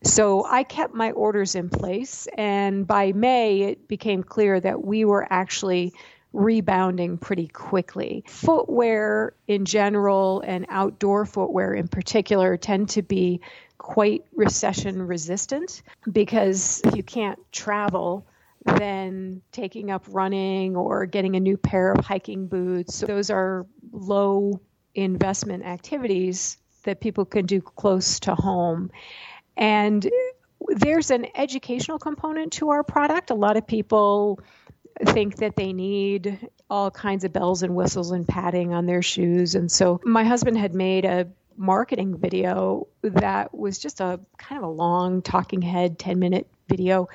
So 0.03 0.45
I 0.45 0.65
kept 0.65 0.95
my 0.95 1.13
orders 1.13 1.55
in 1.55 1.69
place. 1.69 2.27
And 2.37 2.87
by 2.87 3.13
May, 3.13 3.63
it 3.63 3.87
became 3.87 4.23
clear 4.23 4.59
that 4.59 4.85
we 4.85 5.05
were 5.05 5.27
actually 5.31 5.93
rebounding 6.37 7.17
pretty 7.17 7.49
quickly. 7.49 8.23
Footwear 8.29 9.35
in 9.49 9.65
general 9.65 10.43
and 10.47 10.67
outdoor 10.69 11.25
footwear 11.25 11.73
in 11.73 11.89
particular 11.89 12.57
tend 12.59 12.91
to 12.91 13.03
be 13.03 13.41
quite 13.79 14.25
recession 14.35 15.07
resistant 15.07 15.83
because 16.13 16.83
if 16.85 16.95
you 16.95 17.03
can't 17.03 17.39
travel, 17.53 18.27
then 18.65 19.41
taking 19.51 19.91
up 19.91 20.05
running 20.09 20.77
or 20.77 21.07
getting 21.07 21.37
a 21.37 21.41
new 21.41 21.57
pair 21.57 21.93
of 21.93 22.05
hiking 22.05 22.47
boots, 22.47 23.01
those 23.01 23.31
are 23.31 23.67
low 23.93 24.61
investment 24.95 25.65
activities 25.65 26.59
that 26.83 27.01
people 27.01 27.25
can 27.25 27.47
do 27.47 27.61
close 27.63 28.21
to 28.21 28.35
home. 28.35 28.91
And 29.57 30.07
there's 30.69 31.11
an 31.11 31.27
educational 31.35 31.99
component 31.99 32.53
to 32.55 32.71
our 32.71 32.83
product. 32.83 33.31
A 33.31 33.35
lot 33.35 33.57
of 33.57 33.67
people 33.67 34.41
think 35.05 35.37
that 35.37 35.57
they 35.57 35.73
need 35.73 36.49
all 36.71 36.91
kinds 36.91 37.25
of 37.25 37.33
bells 37.33 37.63
and 37.63 37.75
whistles 37.75 38.11
and 38.11 38.27
padding 38.27 38.73
on 38.73 38.87
their 38.87 39.03
shoes. 39.03 39.55
And 39.55 39.71
so 39.71 40.01
my 40.05 40.25
husband 40.25 40.59
had 40.59 40.75
made 40.75 41.05
a 41.05 41.29
marketing 41.57 42.17
video 42.17 42.87
that 43.03 43.55
was 43.55 43.79
just 43.79 44.01
a 44.01 44.21
kind 44.37 44.63
of 44.63 44.69
a 44.69 44.73
long 44.73 45.23
talking 45.23 45.63
head 45.63 45.99
10 45.99 46.19
minute 46.19 46.47
video 46.69 47.09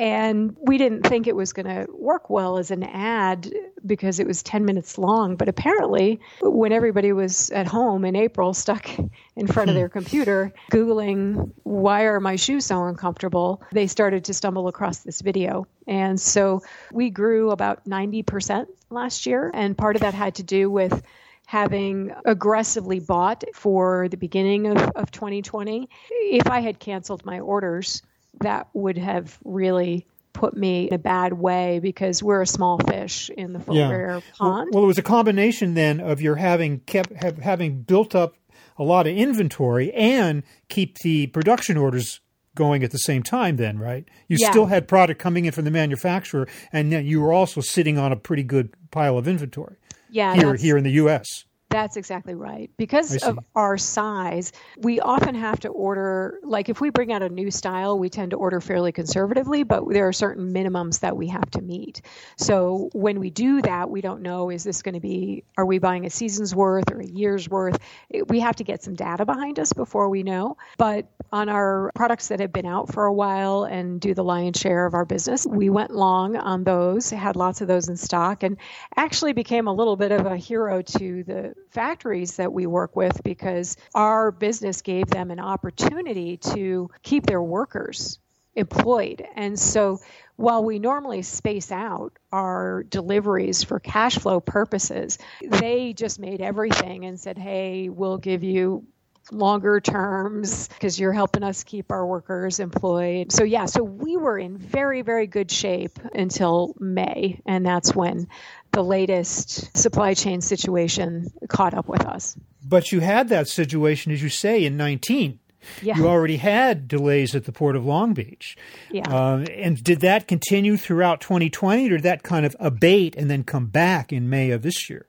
and 0.00 0.56
we 0.62 0.78
didn't 0.78 1.02
think 1.02 1.26
it 1.26 1.36
was 1.36 1.52
going 1.52 1.66
to 1.66 1.86
work 1.92 2.30
well 2.30 2.56
as 2.56 2.70
an 2.70 2.82
ad 2.84 3.52
because 3.84 4.18
it 4.18 4.26
was 4.26 4.42
10 4.42 4.64
minutes 4.64 4.96
long. 4.96 5.36
But 5.36 5.50
apparently, 5.50 6.20
when 6.40 6.72
everybody 6.72 7.12
was 7.12 7.50
at 7.50 7.66
home 7.66 8.06
in 8.06 8.16
April, 8.16 8.54
stuck 8.54 8.88
in 9.36 9.46
front 9.46 9.68
of 9.68 9.76
their 9.76 9.88
hmm. 9.88 9.98
computer, 9.98 10.54
Googling, 10.72 11.52
why 11.64 12.04
are 12.04 12.18
my 12.18 12.36
shoes 12.36 12.64
so 12.64 12.82
uncomfortable, 12.84 13.62
they 13.72 13.86
started 13.86 14.24
to 14.24 14.32
stumble 14.32 14.68
across 14.68 15.00
this 15.00 15.20
video. 15.20 15.66
And 15.86 16.18
so 16.18 16.62
we 16.90 17.10
grew 17.10 17.50
about 17.50 17.84
90% 17.84 18.68
last 18.88 19.26
year. 19.26 19.50
And 19.52 19.76
part 19.76 19.96
of 19.96 20.00
that 20.00 20.14
had 20.14 20.36
to 20.36 20.42
do 20.42 20.70
with 20.70 21.02
having 21.44 22.14
aggressively 22.24 23.00
bought 23.00 23.44
for 23.52 24.08
the 24.08 24.16
beginning 24.16 24.66
of, 24.66 24.78
of 24.94 25.10
2020. 25.10 25.90
If 26.10 26.46
I 26.46 26.60
had 26.60 26.78
canceled 26.78 27.26
my 27.26 27.40
orders, 27.40 28.02
that 28.40 28.68
would 28.72 28.98
have 28.98 29.38
really 29.44 30.06
put 30.32 30.56
me 30.56 30.88
in 30.88 30.94
a 30.94 30.98
bad 30.98 31.32
way 31.32 31.80
because 31.80 32.22
we're 32.22 32.42
a 32.42 32.46
small 32.46 32.78
fish 32.78 33.30
in 33.36 33.52
the 33.52 33.58
footwear 33.60 34.14
yeah. 34.14 34.20
pond. 34.38 34.70
Well, 34.72 34.82
well, 34.82 34.84
it 34.84 34.86
was 34.86 34.98
a 34.98 35.02
combination 35.02 35.74
then 35.74 36.00
of 36.00 36.20
your 36.20 36.36
having 36.36 36.80
kept 36.80 37.12
have, 37.12 37.38
having 37.38 37.82
built 37.82 38.14
up 38.14 38.36
a 38.78 38.84
lot 38.84 39.06
of 39.06 39.14
inventory 39.14 39.92
and 39.92 40.42
keep 40.68 40.98
the 40.98 41.26
production 41.28 41.76
orders 41.76 42.20
going 42.54 42.82
at 42.82 42.90
the 42.90 42.98
same 42.98 43.22
time 43.22 43.56
then 43.56 43.78
right 43.78 44.06
you 44.26 44.36
yeah. 44.38 44.50
still 44.50 44.66
had 44.66 44.88
product 44.88 45.20
coming 45.20 45.44
in 45.44 45.52
from 45.52 45.64
the 45.64 45.70
manufacturer 45.70 46.48
and 46.72 46.92
then 46.92 47.06
you 47.06 47.20
were 47.20 47.32
also 47.32 47.60
sitting 47.60 47.96
on 47.96 48.10
a 48.10 48.16
pretty 48.16 48.42
good 48.42 48.74
pile 48.90 49.16
of 49.16 49.28
inventory 49.28 49.76
yeah 50.10 50.34
here 50.34 50.54
here 50.56 50.76
in 50.76 50.82
the 50.82 50.90
US 50.92 51.44
that's 51.70 51.96
exactly 51.96 52.34
right. 52.34 52.70
Because 52.76 53.22
of 53.22 53.38
our 53.54 53.78
size, 53.78 54.52
we 54.78 55.00
often 55.00 55.34
have 55.36 55.60
to 55.60 55.68
order, 55.68 56.40
like 56.42 56.68
if 56.68 56.80
we 56.80 56.90
bring 56.90 57.12
out 57.12 57.22
a 57.22 57.28
new 57.28 57.50
style, 57.50 57.98
we 57.98 58.10
tend 58.10 58.32
to 58.32 58.36
order 58.36 58.60
fairly 58.60 58.90
conservatively, 58.92 59.62
but 59.62 59.88
there 59.88 60.08
are 60.08 60.12
certain 60.12 60.52
minimums 60.52 61.00
that 61.00 61.16
we 61.16 61.28
have 61.28 61.48
to 61.52 61.62
meet. 61.62 62.02
So 62.36 62.90
when 62.92 63.20
we 63.20 63.30
do 63.30 63.62
that, 63.62 63.88
we 63.88 64.00
don't 64.00 64.22
know 64.22 64.50
is 64.50 64.64
this 64.64 64.82
going 64.82 64.94
to 64.96 65.00
be, 65.00 65.44
are 65.56 65.64
we 65.64 65.78
buying 65.78 66.06
a 66.06 66.10
season's 66.10 66.54
worth 66.54 66.90
or 66.90 67.00
a 67.00 67.06
year's 67.06 67.48
worth? 67.48 67.78
We 68.26 68.40
have 68.40 68.56
to 68.56 68.64
get 68.64 68.82
some 68.82 68.94
data 68.94 69.24
behind 69.24 69.60
us 69.60 69.72
before 69.72 70.08
we 70.08 70.24
know. 70.24 70.56
But 70.76 71.06
on 71.32 71.48
our 71.48 71.92
products 71.94 72.28
that 72.28 72.40
have 72.40 72.52
been 72.52 72.66
out 72.66 72.92
for 72.92 73.04
a 73.04 73.12
while 73.12 73.62
and 73.62 74.00
do 74.00 74.12
the 74.12 74.24
lion's 74.24 74.58
share 74.58 74.86
of 74.86 74.94
our 74.94 75.04
business, 75.04 75.46
we 75.46 75.70
went 75.70 75.92
long 75.92 76.36
on 76.36 76.64
those, 76.64 77.10
had 77.10 77.36
lots 77.36 77.60
of 77.60 77.68
those 77.68 77.88
in 77.88 77.96
stock, 77.96 78.42
and 78.42 78.56
actually 78.96 79.32
became 79.32 79.68
a 79.68 79.72
little 79.72 79.96
bit 79.96 80.10
of 80.10 80.26
a 80.26 80.36
hero 80.36 80.82
to 80.82 81.22
the 81.22 81.54
factories 81.70 82.36
that 82.36 82.52
we 82.52 82.66
work 82.66 82.96
with 82.96 83.22
because 83.22 83.76
our 83.94 84.30
business 84.30 84.82
gave 84.82 85.06
them 85.08 85.30
an 85.30 85.40
opportunity 85.40 86.36
to 86.36 86.90
keep 87.02 87.26
their 87.26 87.42
workers 87.42 88.18
employed. 88.56 89.24
And 89.36 89.58
so 89.58 90.00
while 90.36 90.64
we 90.64 90.78
normally 90.78 91.22
space 91.22 91.70
out 91.70 92.12
our 92.32 92.82
deliveries 92.84 93.62
for 93.62 93.78
cash 93.78 94.18
flow 94.18 94.40
purposes, 94.40 95.18
they 95.42 95.92
just 95.92 96.18
made 96.18 96.40
everything 96.40 97.04
and 97.04 97.20
said, 97.20 97.38
hey, 97.38 97.88
we'll 97.88 98.18
give 98.18 98.42
you 98.42 98.86
longer 99.32 99.80
terms 99.80 100.68
because 100.68 100.98
you're 100.98 101.12
helping 101.12 101.42
us 101.42 101.64
keep 101.64 101.90
our 101.90 102.06
workers 102.06 102.60
employed. 102.60 103.32
So, 103.32 103.44
yeah, 103.44 103.66
so 103.66 103.82
we 103.82 104.16
were 104.16 104.38
in 104.38 104.56
very, 104.56 105.02
very 105.02 105.26
good 105.26 105.50
shape 105.50 105.98
until 106.14 106.74
May. 106.78 107.40
And 107.46 107.64
that's 107.64 107.94
when 107.94 108.28
the 108.72 108.82
latest 108.82 109.76
supply 109.76 110.14
chain 110.14 110.40
situation 110.40 111.32
caught 111.48 111.74
up 111.74 111.88
with 111.88 112.04
us. 112.04 112.36
But 112.64 112.92
you 112.92 113.00
had 113.00 113.28
that 113.30 113.48
situation, 113.48 114.12
as 114.12 114.22
you 114.22 114.28
say, 114.28 114.64
in 114.64 114.76
19. 114.76 115.38
Yeah. 115.82 115.96
You 115.96 116.08
already 116.08 116.38
had 116.38 116.88
delays 116.88 117.34
at 117.34 117.44
the 117.44 117.52
port 117.52 117.76
of 117.76 117.84
Long 117.84 118.14
Beach. 118.14 118.56
Yeah. 118.90 119.08
Uh, 119.08 119.44
and 119.54 119.82
did 119.82 120.00
that 120.00 120.26
continue 120.26 120.76
throughout 120.76 121.20
2020 121.20 121.86
or 121.86 121.96
did 121.96 122.02
that 122.02 122.22
kind 122.22 122.46
of 122.46 122.56
abate 122.58 123.14
and 123.16 123.30
then 123.30 123.44
come 123.44 123.66
back 123.66 124.12
in 124.12 124.30
May 124.30 124.50
of 124.50 124.62
this 124.62 124.88
year? 124.88 125.06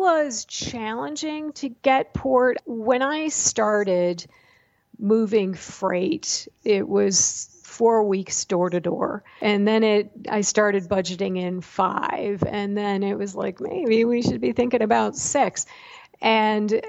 Was 0.00 0.46
challenging 0.46 1.52
to 1.52 1.68
get 1.68 2.14
port. 2.14 2.56
When 2.64 3.02
I 3.02 3.28
started 3.28 4.24
moving 4.98 5.52
freight, 5.52 6.48
it 6.64 6.88
was 6.88 7.60
four 7.64 8.04
weeks 8.04 8.46
door 8.46 8.70
to 8.70 8.80
door. 8.80 9.24
And 9.42 9.68
then 9.68 9.84
it 9.84 10.10
I 10.26 10.40
started 10.40 10.84
budgeting 10.84 11.36
in 11.36 11.60
five. 11.60 12.42
And 12.46 12.74
then 12.78 13.02
it 13.02 13.18
was 13.18 13.34
like 13.34 13.60
maybe 13.60 14.06
we 14.06 14.22
should 14.22 14.40
be 14.40 14.52
thinking 14.52 14.80
about 14.80 15.16
six. 15.16 15.66
And 16.22 16.80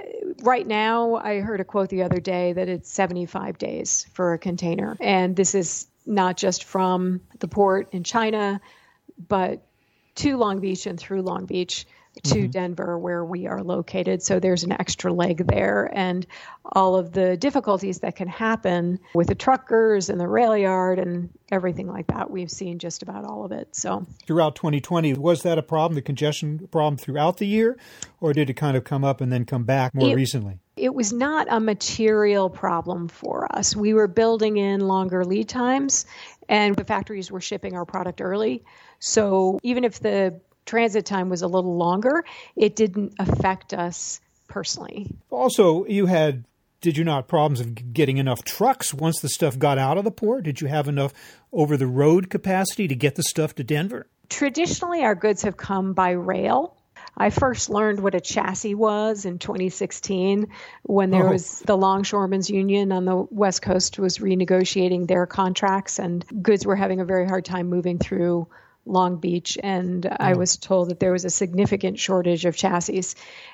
right 0.42 0.66
now, 0.66 1.16
I 1.16 1.42
heard 1.42 1.60
a 1.60 1.66
quote 1.66 1.90
the 1.90 2.04
other 2.04 2.22
day 2.22 2.54
that 2.54 2.70
it's 2.70 2.90
75 2.90 3.58
days 3.58 4.08
for 4.14 4.32
a 4.32 4.40
container. 4.40 4.96
And 5.02 5.36
this 5.36 5.54
is 5.54 5.86
not 6.06 6.38
just 6.38 6.64
from 6.64 7.20
the 7.40 7.50
port 7.50 7.90
in 7.92 8.06
China, 8.06 8.62
but 9.28 9.64
to 10.16 10.38
Long 10.38 10.62
Beach 10.62 10.86
and 10.86 10.98
through 10.98 11.24
Long 11.24 11.46
Beach 11.46 11.86
to 12.24 12.36
mm-hmm. 12.36 12.52
Denver, 12.52 13.00
where 13.00 13.24
we 13.24 13.48
are 13.48 13.64
located. 13.64 14.22
So 14.22 14.40
there's 14.40 14.64
an 14.64 14.74
extra 14.74 15.14
leg 15.14 15.48
there, 15.48 15.90
and 15.94 16.28
all 16.66 16.96
of 16.96 17.14
the 17.14 17.38
difficulties 17.38 18.00
that 18.00 18.16
can 18.16 18.28
happen 18.28 19.00
with 19.16 19.28
the 19.28 19.36
truckers 19.36 20.10
and 20.10 20.20
the 20.20 20.28
rail 20.28 20.56
yard 20.58 21.00
and 21.00 21.30
everything 21.52 21.88
like 21.88 22.08
that. 22.08 22.30
We've 22.30 22.52
seen 22.52 22.80
just 22.80 23.02
about 23.02 23.26
all 23.26 23.46
of 23.46 23.52
it. 23.52 23.76
So 23.76 24.06
throughout 24.28 24.56
2020, 24.56 25.14
was 25.14 25.44
that 25.44 25.58
a 25.58 25.64
problem, 25.64 25.96
the 25.96 26.02
congestion 26.02 26.68
problem 26.72 26.98
throughout 26.98 27.38
the 27.38 27.48
year, 27.48 27.78
or 28.20 28.34
did 28.34 28.50
it 28.50 28.54
kind 28.54 28.76
of 28.76 28.84
come 28.84 29.04
up 29.04 29.22
and 29.22 29.32
then 29.32 29.46
come 29.46 29.64
back 29.64 29.96
more 29.96 30.10
it, 30.10 30.16
recently? 30.16 30.60
It 30.76 30.94
was 30.94 31.14
not 31.14 31.48
a 31.50 31.60
material 31.60 32.50
problem 32.50 33.08
for 33.08 33.48
us. 33.56 33.76
We 33.76 33.94
were 33.94 34.08
building 34.08 34.58
in 34.58 34.82
longer 34.82 35.24
lead 35.24 35.48
times, 35.48 36.06
and 36.50 36.76
the 36.76 36.84
factories 36.84 37.32
were 37.32 37.42
shipping 37.42 37.76
our 37.76 37.86
product 37.86 38.22
early. 38.22 38.64
So 39.00 39.60
even 39.64 39.84
if 39.84 40.00
the 40.00 40.42
transit 40.66 41.06
time 41.06 41.30
was 41.30 41.42
a 41.42 41.48
little 41.48 41.78
longer, 41.78 42.24
it 42.56 42.76
didn't 42.76 43.14
affect 43.20 43.74
us 43.74 44.20
personally. 44.48 45.08
Also, 45.30 45.86
you 45.86 46.06
had 46.06 46.44
did 46.82 46.98
you 46.98 47.04
not 47.04 47.28
problems 47.28 47.60
of 47.60 47.94
getting 47.94 48.18
enough 48.18 48.44
trucks 48.44 48.92
once 48.92 49.20
the 49.20 49.30
stuff 49.30 49.60
got 49.60 49.78
out 49.78 50.00
of 50.00 50.04
the 50.04 50.12
port? 50.12 50.44
Did 50.44 50.62
you 50.62 50.68
have 50.68 50.88
enough 50.88 51.14
over 51.54 51.78
the 51.78 51.86
road 51.86 52.32
capacity 52.32 52.88
to 52.88 52.96
get 52.96 53.16
the 53.16 53.24
stuff 53.24 53.54
to 53.56 53.64
Denver? 53.64 54.08
Traditionally, 54.30 55.04
our 55.04 55.14
goods 55.14 55.44
have 55.44 55.58
come 55.58 55.94
by 55.94 56.12
rail. 56.12 56.76
I 57.16 57.30
first 57.30 57.70
learned 57.70 58.00
what 58.00 58.16
a 58.16 58.22
chassis 58.22 58.74
was 58.74 59.26
in 59.26 59.38
2016 59.38 60.48
when 60.84 61.12
there 61.12 61.28
oh. 61.28 61.34
was 61.34 61.60
the 61.60 61.78
Longshoremen's 61.78 62.50
Union 62.50 62.92
on 62.92 63.06
the 63.06 63.28
West 63.30 63.62
Coast 63.62 64.00
was 64.00 64.18
renegotiating 64.18 65.08
their 65.08 65.28
contracts 65.28 66.00
and 66.00 66.26
goods 66.42 66.66
were 66.66 66.76
having 66.76 67.00
a 67.00 67.06
very 67.06 67.28
hard 67.28 67.46
time 67.46 67.68
moving 67.68 68.00
through 68.00 68.48
Long 68.86 69.18
Beach, 69.18 69.58
and 69.62 70.04
mm. 70.04 70.18
I 70.20 70.34
was 70.34 70.58
told 70.58 70.90
that 70.90 71.00
there 71.00 71.12
was 71.12 71.26
a 71.26 71.30
significant 71.30 72.00
shortage 72.00 72.46
of 72.46 72.56
chassis. 72.56 73.04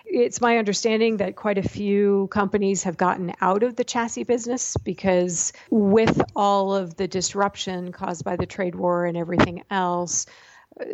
It's 0.06 0.42
my 0.42 0.58
understanding 0.58 1.18
that 1.18 1.36
quite 1.36 1.58
a 1.58 1.68
few 1.68 2.28
companies 2.32 2.84
have 2.84 2.98
gotten 2.98 3.34
out 3.42 3.64
of 3.64 3.76
the 3.76 3.84
chassis 3.84 4.24
business 4.24 4.78
because, 4.78 5.54
with 5.70 6.22
all 6.36 6.74
of 6.74 6.96
the 6.96 7.08
disruption 7.08 7.92
caused 7.92 8.24
by 8.24 8.36
the 8.36 8.46
trade 8.46 8.76
war 8.76 9.06
and 9.06 9.18
everything 9.18 9.64
else, 9.70 10.26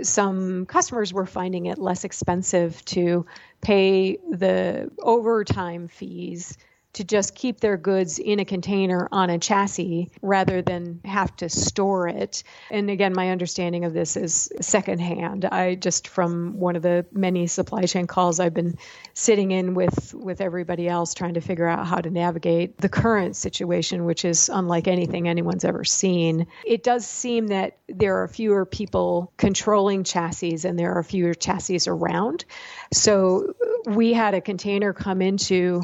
some 0.02 0.66
customers 0.66 1.14
were 1.14 1.26
finding 1.26 1.66
it 1.66 1.78
less 1.78 2.04
expensive 2.04 2.84
to 2.86 3.26
pay 3.62 4.18
the 4.30 4.90
overtime 5.00 5.88
fees 5.88 6.58
to 6.94 7.04
just 7.04 7.36
keep 7.36 7.60
their 7.60 7.78
goods 7.78 8.20
in 8.20 8.40
a 8.40 8.46
container 8.46 9.08
on 9.12 9.30
a 9.30 9.40
chassis 9.40 10.10
rather 10.22 10.62
than 10.62 11.02
have 11.04 11.36
to 11.38 11.50
store 11.50 12.08
it. 12.08 12.44
And 12.70 12.90
again, 12.90 13.14
my 13.14 13.32
understanding 13.32 13.84
of 13.84 13.94
this 13.94 14.16
is 14.16 14.52
secondhand. 14.62 15.46
I 15.46 15.76
just 15.76 16.08
from 16.08 16.60
one 16.60 16.76
of 16.76 16.84
the 16.84 17.06
many 17.12 17.48
supply 17.48 17.84
chain 17.84 18.06
calls 18.08 18.40
I've 18.40 18.54
been 18.54 18.78
sitting 19.14 19.52
in 19.52 19.74
with 19.74 20.14
with 20.14 20.40
everybody 20.40 20.88
else 20.88 21.14
trying 21.14 21.34
to 21.34 21.42
figure 21.42 21.68
out 21.68 21.88
how 21.88 21.98
to 21.98 22.10
navigate 22.10 22.78
the 22.78 22.90
current 22.90 23.36
situation, 23.36 24.06
which 24.06 24.24
is 24.24 24.50
unlike 24.50 24.88
anything 24.88 25.28
anyone's 25.28 25.66
ever 25.66 25.84
seen. 25.84 26.48
It 26.66 26.84
does 26.84 27.06
seem 27.06 27.48
that 27.48 27.78
there 27.88 28.22
are 28.22 28.28
fewer 28.28 28.66
people 28.66 29.32
controlling 29.38 30.04
chassis 30.04 30.60
and 30.64 30.78
there 30.78 30.94
are 30.94 31.04
fewer 31.04 31.34
chassis 31.34 31.80
around. 31.88 32.46
So 32.92 33.56
we 33.86 34.14
had 34.14 34.36
a 34.36 34.42
container 34.42 34.94
come 34.94 35.22
into 35.22 35.82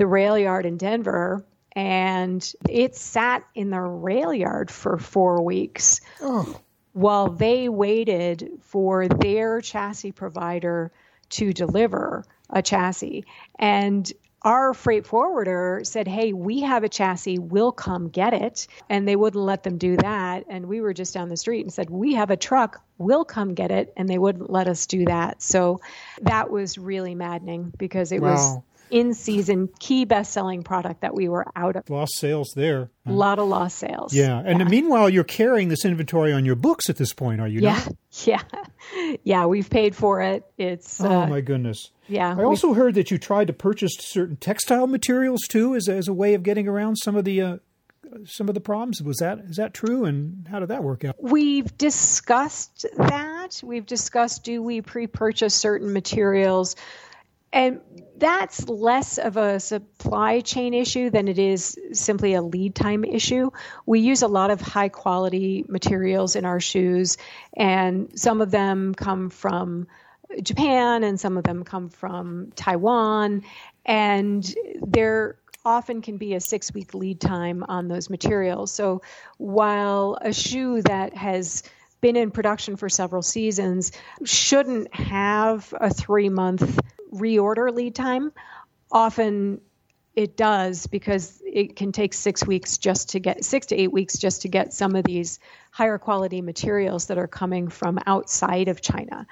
the 0.00 0.06
rail 0.06 0.38
yard 0.38 0.64
in 0.64 0.78
Denver 0.78 1.44
and 1.72 2.54
it 2.70 2.96
sat 2.96 3.44
in 3.54 3.68
the 3.68 3.82
rail 3.82 4.32
yard 4.32 4.70
for 4.70 4.96
four 4.96 5.42
weeks 5.42 6.00
oh. 6.22 6.58
while 6.94 7.28
they 7.28 7.68
waited 7.68 8.48
for 8.62 9.06
their 9.08 9.60
chassis 9.60 10.10
provider 10.10 10.90
to 11.28 11.52
deliver 11.52 12.24
a 12.48 12.62
chassis. 12.62 13.26
And 13.58 14.10
our 14.40 14.72
freight 14.72 15.06
forwarder 15.06 15.82
said, 15.84 16.08
Hey, 16.08 16.32
we 16.32 16.62
have 16.62 16.82
a 16.82 16.88
chassis, 16.88 17.38
we'll 17.38 17.70
come 17.70 18.08
get 18.08 18.32
it. 18.32 18.68
And 18.88 19.06
they 19.06 19.16
wouldn't 19.16 19.44
let 19.44 19.64
them 19.64 19.76
do 19.76 19.98
that. 19.98 20.46
And 20.48 20.64
we 20.64 20.80
were 20.80 20.94
just 20.94 21.12
down 21.12 21.28
the 21.28 21.36
street 21.36 21.60
and 21.60 21.70
said, 21.70 21.90
We 21.90 22.14
have 22.14 22.30
a 22.30 22.38
truck, 22.38 22.82
we'll 22.96 23.26
come 23.26 23.52
get 23.52 23.70
it. 23.70 23.92
And 23.98 24.08
they 24.08 24.16
wouldn't 24.16 24.48
let 24.48 24.66
us 24.66 24.86
do 24.86 25.04
that. 25.04 25.42
So 25.42 25.82
that 26.22 26.50
was 26.50 26.78
really 26.78 27.14
maddening 27.14 27.74
because 27.76 28.12
it 28.12 28.22
wow. 28.22 28.30
was 28.30 28.62
in 28.90 29.14
season 29.14 29.68
key 29.78 30.04
best 30.04 30.32
selling 30.32 30.62
product 30.62 31.00
that 31.00 31.14
we 31.14 31.28
were 31.28 31.46
out 31.56 31.76
of. 31.76 31.88
Lost 31.88 32.18
sales 32.18 32.52
there. 32.56 32.90
A 33.06 33.12
lot 33.12 33.38
of 33.38 33.48
lost 33.48 33.78
sales. 33.78 34.12
Yeah. 34.12 34.42
And 34.44 34.60
yeah. 34.60 34.68
meanwhile, 34.68 35.08
you're 35.08 35.24
carrying 35.24 35.68
this 35.68 35.84
inventory 35.84 36.32
on 36.32 36.44
your 36.44 36.54
books 36.54 36.90
at 36.90 36.96
this 36.96 37.12
point, 37.12 37.40
are 37.40 37.48
you 37.48 37.60
yeah. 37.60 37.74
not? 37.74 37.96
Yeah. 38.24 38.42
Yeah. 39.22 39.46
We've 39.46 39.70
paid 39.70 39.94
for 39.94 40.20
it. 40.20 40.44
It's. 40.58 41.00
Oh, 41.00 41.22
uh, 41.22 41.26
my 41.28 41.40
goodness. 41.40 41.92
Yeah. 42.08 42.34
I 42.36 42.42
also 42.42 42.74
heard 42.74 42.94
that 42.94 43.12
you 43.12 43.18
tried 43.18 43.46
to 43.46 43.52
purchase 43.52 43.92
certain 44.00 44.36
textile 44.36 44.88
materials 44.88 45.42
too 45.48 45.76
as, 45.76 45.88
as 45.88 46.08
a 46.08 46.12
way 46.12 46.34
of 46.34 46.42
getting 46.42 46.66
around 46.68 46.96
some 46.96 47.16
of 47.16 47.24
the. 47.24 47.40
Uh, 47.40 47.56
some 48.24 48.48
of 48.48 48.54
the 48.54 48.60
problems 48.60 49.00
was 49.00 49.18
that 49.18 49.38
is 49.38 49.56
that 49.56 49.72
true 49.72 50.04
and 50.04 50.48
how 50.50 50.58
did 50.58 50.68
that 50.68 50.82
work 50.82 51.04
out 51.04 51.14
we've 51.20 51.76
discussed 51.78 52.84
that 52.96 53.60
we've 53.62 53.86
discussed 53.86 54.42
do 54.42 54.60
we 54.60 54.80
pre-purchase 54.80 55.54
certain 55.54 55.92
materials 55.92 56.74
and 57.52 57.80
that's 58.16 58.68
less 58.68 59.18
of 59.18 59.36
a 59.36 59.58
supply 59.58 60.40
chain 60.40 60.74
issue 60.74 61.10
than 61.10 61.26
it 61.26 61.38
is 61.38 61.78
simply 61.92 62.34
a 62.34 62.42
lead 62.42 62.74
time 62.74 63.02
issue. 63.02 63.50
We 63.86 64.00
use 64.00 64.22
a 64.22 64.28
lot 64.28 64.50
of 64.50 64.60
high 64.60 64.90
quality 64.90 65.64
materials 65.68 66.36
in 66.36 66.44
our 66.44 66.60
shoes, 66.60 67.16
and 67.56 68.18
some 68.18 68.40
of 68.40 68.50
them 68.50 68.94
come 68.94 69.30
from 69.30 69.88
Japan 70.42 71.02
and 71.02 71.18
some 71.18 71.36
of 71.36 71.44
them 71.44 71.64
come 71.64 71.88
from 71.88 72.52
Taiwan. 72.54 73.42
And 73.84 74.54
there 74.80 75.38
often 75.64 76.02
can 76.02 76.16
be 76.18 76.34
a 76.34 76.40
six 76.40 76.72
week 76.72 76.94
lead 76.94 77.20
time 77.20 77.64
on 77.68 77.88
those 77.88 78.10
materials. 78.10 78.72
So 78.72 79.02
while 79.38 80.18
a 80.20 80.32
shoe 80.32 80.82
that 80.82 81.16
has 81.16 81.62
been 82.00 82.16
in 82.16 82.30
production 82.30 82.76
for 82.76 82.88
several 82.88 83.22
seasons 83.22 83.92
shouldn't 84.24 84.94
have 84.94 85.74
a 85.78 85.92
three 85.92 86.28
month 86.28 86.78
reorder 87.12 87.72
lead 87.74 87.94
time. 87.94 88.32
Often 88.90 89.60
it 90.14 90.36
does 90.36 90.86
because 90.88 91.40
it 91.46 91.76
can 91.76 91.92
take 91.92 92.12
six 92.12 92.44
weeks 92.44 92.78
just 92.78 93.10
to 93.10 93.20
get 93.20 93.44
six 93.44 93.66
to 93.66 93.76
eight 93.76 93.92
weeks 93.92 94.18
just 94.18 94.42
to 94.42 94.48
get 94.48 94.72
some 94.72 94.96
of 94.96 95.04
these 95.04 95.38
higher 95.70 95.98
quality 95.98 96.42
materials 96.42 97.06
that 97.06 97.16
are 97.16 97.28
coming 97.28 97.68
from 97.68 97.98
outside 98.06 98.66
of 98.68 98.80
China. 98.80 99.26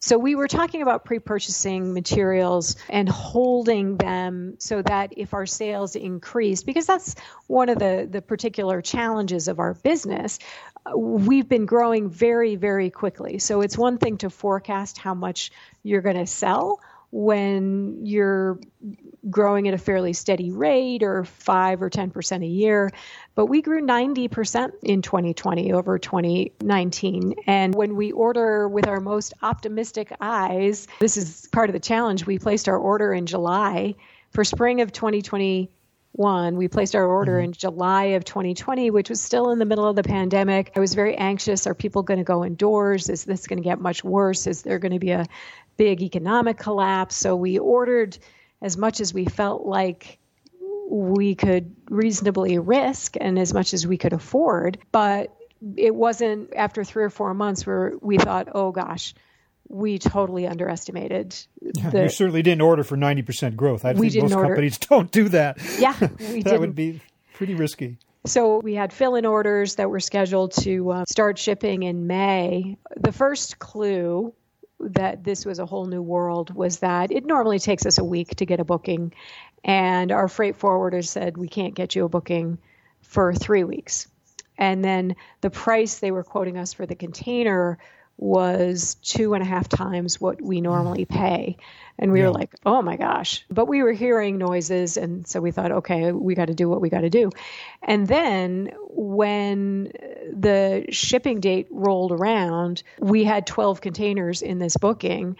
So 0.00 0.18
we 0.18 0.34
were 0.34 0.46
talking 0.46 0.82
about 0.82 1.04
pre-purchasing 1.06 1.94
materials 1.94 2.76
and 2.88 3.08
holding 3.08 3.96
them 3.96 4.56
so 4.58 4.82
that 4.82 5.14
if 5.16 5.32
our 5.34 5.46
sales 5.46 5.96
increase, 5.96 6.62
because 6.62 6.86
that's 6.86 7.16
one 7.46 7.70
of 7.70 7.78
the, 7.78 8.06
the 8.08 8.22
particular 8.22 8.82
challenges 8.82 9.48
of 9.48 9.58
our 9.58 9.74
business, 9.74 10.38
we've 10.94 11.48
been 11.48 11.66
growing 11.66 12.10
very, 12.10 12.54
very 12.54 12.90
quickly. 12.90 13.38
So 13.38 13.62
it's 13.62 13.76
one 13.78 13.98
thing 13.98 14.18
to 14.18 14.30
forecast 14.30 14.98
how 14.98 15.14
much 15.14 15.50
you're 15.82 16.02
going 16.02 16.16
to 16.16 16.26
sell 16.26 16.80
when 17.10 18.04
you're 18.04 18.60
growing 19.30 19.66
at 19.68 19.74
a 19.74 19.78
fairly 19.78 20.12
steady 20.12 20.50
rate 20.50 21.02
or 21.02 21.24
5 21.24 21.82
or 21.82 21.90
10% 21.90 22.44
a 22.44 22.46
year. 22.46 22.90
But 23.34 23.46
we 23.46 23.62
grew 23.62 23.82
90% 23.82 24.72
in 24.82 25.02
2020 25.02 25.72
over 25.72 25.98
2019. 25.98 27.34
And 27.46 27.74
when 27.74 27.96
we 27.96 28.12
order 28.12 28.68
with 28.68 28.86
our 28.86 29.00
most 29.00 29.34
optimistic 29.42 30.12
eyes, 30.20 30.86
this 31.00 31.16
is 31.16 31.48
part 31.52 31.68
of 31.68 31.72
the 31.72 31.80
challenge. 31.80 32.26
We 32.26 32.38
placed 32.38 32.68
our 32.68 32.78
order 32.78 33.12
in 33.12 33.26
July 33.26 33.94
for 34.30 34.44
spring 34.44 34.80
of 34.80 34.92
2020 34.92 35.70
one. 36.18 36.56
We 36.56 36.68
placed 36.68 36.94
our 36.94 37.06
order 37.06 37.36
mm-hmm. 37.36 37.44
in 37.44 37.52
July 37.52 38.04
of 38.16 38.24
2020, 38.24 38.90
which 38.90 39.08
was 39.08 39.20
still 39.20 39.50
in 39.50 39.58
the 39.58 39.64
middle 39.64 39.86
of 39.86 39.96
the 39.96 40.02
pandemic. 40.02 40.72
I 40.76 40.80
was 40.80 40.94
very 40.94 41.14
anxious. 41.14 41.66
Are 41.66 41.74
people 41.74 42.02
going 42.02 42.18
to 42.18 42.24
go 42.24 42.44
indoors? 42.44 43.08
Is 43.08 43.24
this 43.24 43.46
going 43.46 43.58
to 43.58 43.64
get 43.64 43.80
much 43.80 44.02
worse? 44.02 44.46
Is 44.46 44.62
there 44.62 44.78
going 44.78 44.92
to 44.92 44.98
be 44.98 45.12
a 45.12 45.26
big 45.76 46.02
economic 46.02 46.58
collapse? 46.58 47.14
So 47.14 47.36
we 47.36 47.58
ordered 47.58 48.18
as 48.60 48.76
much 48.76 49.00
as 49.00 49.14
we 49.14 49.24
felt 49.24 49.64
like 49.64 50.18
we 50.90 51.34
could 51.34 51.74
reasonably 51.88 52.58
risk 52.58 53.16
and 53.20 53.38
as 53.38 53.54
much 53.54 53.72
as 53.72 53.86
we 53.86 53.96
could 53.96 54.12
afford. 54.12 54.78
But 54.90 55.34
it 55.76 55.94
wasn't 55.94 56.54
after 56.54 56.82
three 56.84 57.04
or 57.04 57.10
four 57.10 57.32
months 57.34 57.66
where 57.66 57.92
we 58.00 58.18
thought, 58.18 58.48
oh 58.52 58.72
gosh, 58.72 59.14
we 59.68 59.98
totally 59.98 60.46
underestimated. 60.46 61.36
The, 61.60 62.04
you 62.04 62.08
certainly 62.08 62.42
didn't 62.42 62.62
order 62.62 62.82
for 62.82 62.96
90% 62.96 63.56
growth. 63.56 63.84
I 63.84 63.94
think 63.94 64.14
most 64.16 64.32
order. 64.32 64.48
companies 64.48 64.78
don't 64.78 65.10
do 65.10 65.28
that. 65.30 65.58
Yeah, 65.78 65.94
we 66.00 66.06
that 66.06 66.44
didn't. 66.44 66.60
would 66.60 66.74
be 66.74 67.00
pretty 67.34 67.54
risky. 67.54 67.98
So 68.26 68.58
we 68.58 68.74
had 68.74 68.92
fill 68.92 69.14
in 69.14 69.24
orders 69.24 69.76
that 69.76 69.90
were 69.90 70.00
scheduled 70.00 70.52
to 70.62 70.90
uh, 70.90 71.04
start 71.08 71.38
shipping 71.38 71.82
in 71.82 72.06
May. 72.06 72.76
The 72.96 73.12
first 73.12 73.58
clue 73.58 74.34
that 74.80 75.24
this 75.24 75.44
was 75.44 75.58
a 75.58 75.66
whole 75.66 75.86
new 75.86 76.02
world 76.02 76.54
was 76.54 76.80
that 76.80 77.10
it 77.10 77.24
normally 77.24 77.58
takes 77.58 77.86
us 77.86 77.98
a 77.98 78.04
week 78.04 78.36
to 78.36 78.46
get 78.46 78.60
a 78.60 78.64
booking. 78.64 79.12
And 79.64 80.12
our 80.12 80.28
freight 80.28 80.56
forwarder 80.56 81.02
said, 81.02 81.36
we 81.36 81.48
can't 81.48 81.74
get 81.74 81.94
you 81.94 82.04
a 82.04 82.08
booking 82.08 82.58
for 83.00 83.34
three 83.34 83.64
weeks. 83.64 84.08
And 84.56 84.84
then 84.84 85.16
the 85.40 85.50
price 85.50 85.98
they 85.98 86.10
were 86.10 86.24
quoting 86.24 86.58
us 86.58 86.72
for 86.72 86.86
the 86.86 86.96
container 86.96 87.78
was 88.18 88.96
two 88.96 89.34
and 89.34 89.42
a 89.42 89.46
half 89.46 89.68
times 89.68 90.20
what 90.20 90.42
we 90.42 90.60
normally 90.60 91.06
mm. 91.06 91.08
pay. 91.08 91.56
And 92.00 92.12
we 92.12 92.20
yeah. 92.20 92.26
were 92.26 92.32
like, 92.32 92.54
oh 92.66 92.82
my 92.82 92.96
gosh. 92.96 93.44
But 93.48 93.66
we 93.66 93.82
were 93.82 93.92
hearing 93.92 94.38
noises. 94.38 94.96
And 94.96 95.26
so 95.26 95.40
we 95.40 95.50
thought, 95.50 95.72
okay, 95.72 96.12
we 96.12 96.34
got 96.34 96.46
to 96.46 96.54
do 96.54 96.68
what 96.68 96.80
we 96.80 96.90
got 96.90 97.00
to 97.00 97.10
do. 97.10 97.30
And 97.82 98.06
then 98.06 98.72
when 98.88 99.92
the 100.32 100.86
shipping 100.90 101.40
date 101.40 101.68
rolled 101.70 102.12
around, 102.12 102.82
we 103.00 103.24
had 103.24 103.46
12 103.46 103.80
containers 103.80 104.42
in 104.42 104.58
this 104.58 104.76
booking 104.76 105.36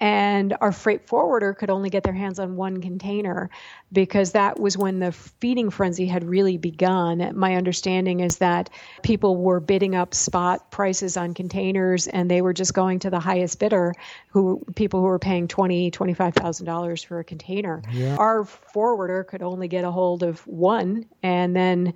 and 0.00 0.56
our 0.60 0.72
freight 0.72 1.06
forwarder 1.06 1.54
could 1.54 1.70
only 1.70 1.90
get 1.90 2.02
their 2.02 2.12
hands 2.12 2.38
on 2.38 2.56
one 2.56 2.80
container 2.80 3.50
because 3.92 4.32
that 4.32 4.60
was 4.60 4.76
when 4.76 4.98
the 4.98 5.12
feeding 5.12 5.70
frenzy 5.70 6.06
had 6.06 6.24
really 6.24 6.56
begun. 6.56 7.32
My 7.34 7.56
understanding 7.56 8.20
is 8.20 8.38
that 8.38 8.70
people 9.02 9.36
were 9.36 9.60
bidding 9.60 9.94
up 9.94 10.14
spot 10.14 10.70
prices 10.70 11.16
on 11.16 11.34
containers 11.34 12.06
and 12.06 12.30
they 12.30 12.42
were 12.42 12.52
just 12.52 12.74
going 12.74 13.00
to 13.00 13.10
the 13.10 13.20
highest 13.20 13.58
bidder 13.58 13.94
who 14.30 14.64
people 14.76 15.00
who 15.00 15.06
were 15.06 15.18
paying 15.18 15.48
twenty, 15.48 15.90
twenty-five 15.90 16.34
thousand 16.34 16.66
dollars 16.66 17.02
for 17.02 17.18
a 17.18 17.24
container. 17.24 17.82
Yeah. 17.92 18.16
Our 18.16 18.44
forwarder 18.44 19.24
could 19.24 19.42
only 19.42 19.68
get 19.68 19.84
a 19.84 19.90
hold 19.90 20.22
of 20.22 20.46
one 20.46 21.06
and 21.22 21.56
then 21.56 21.94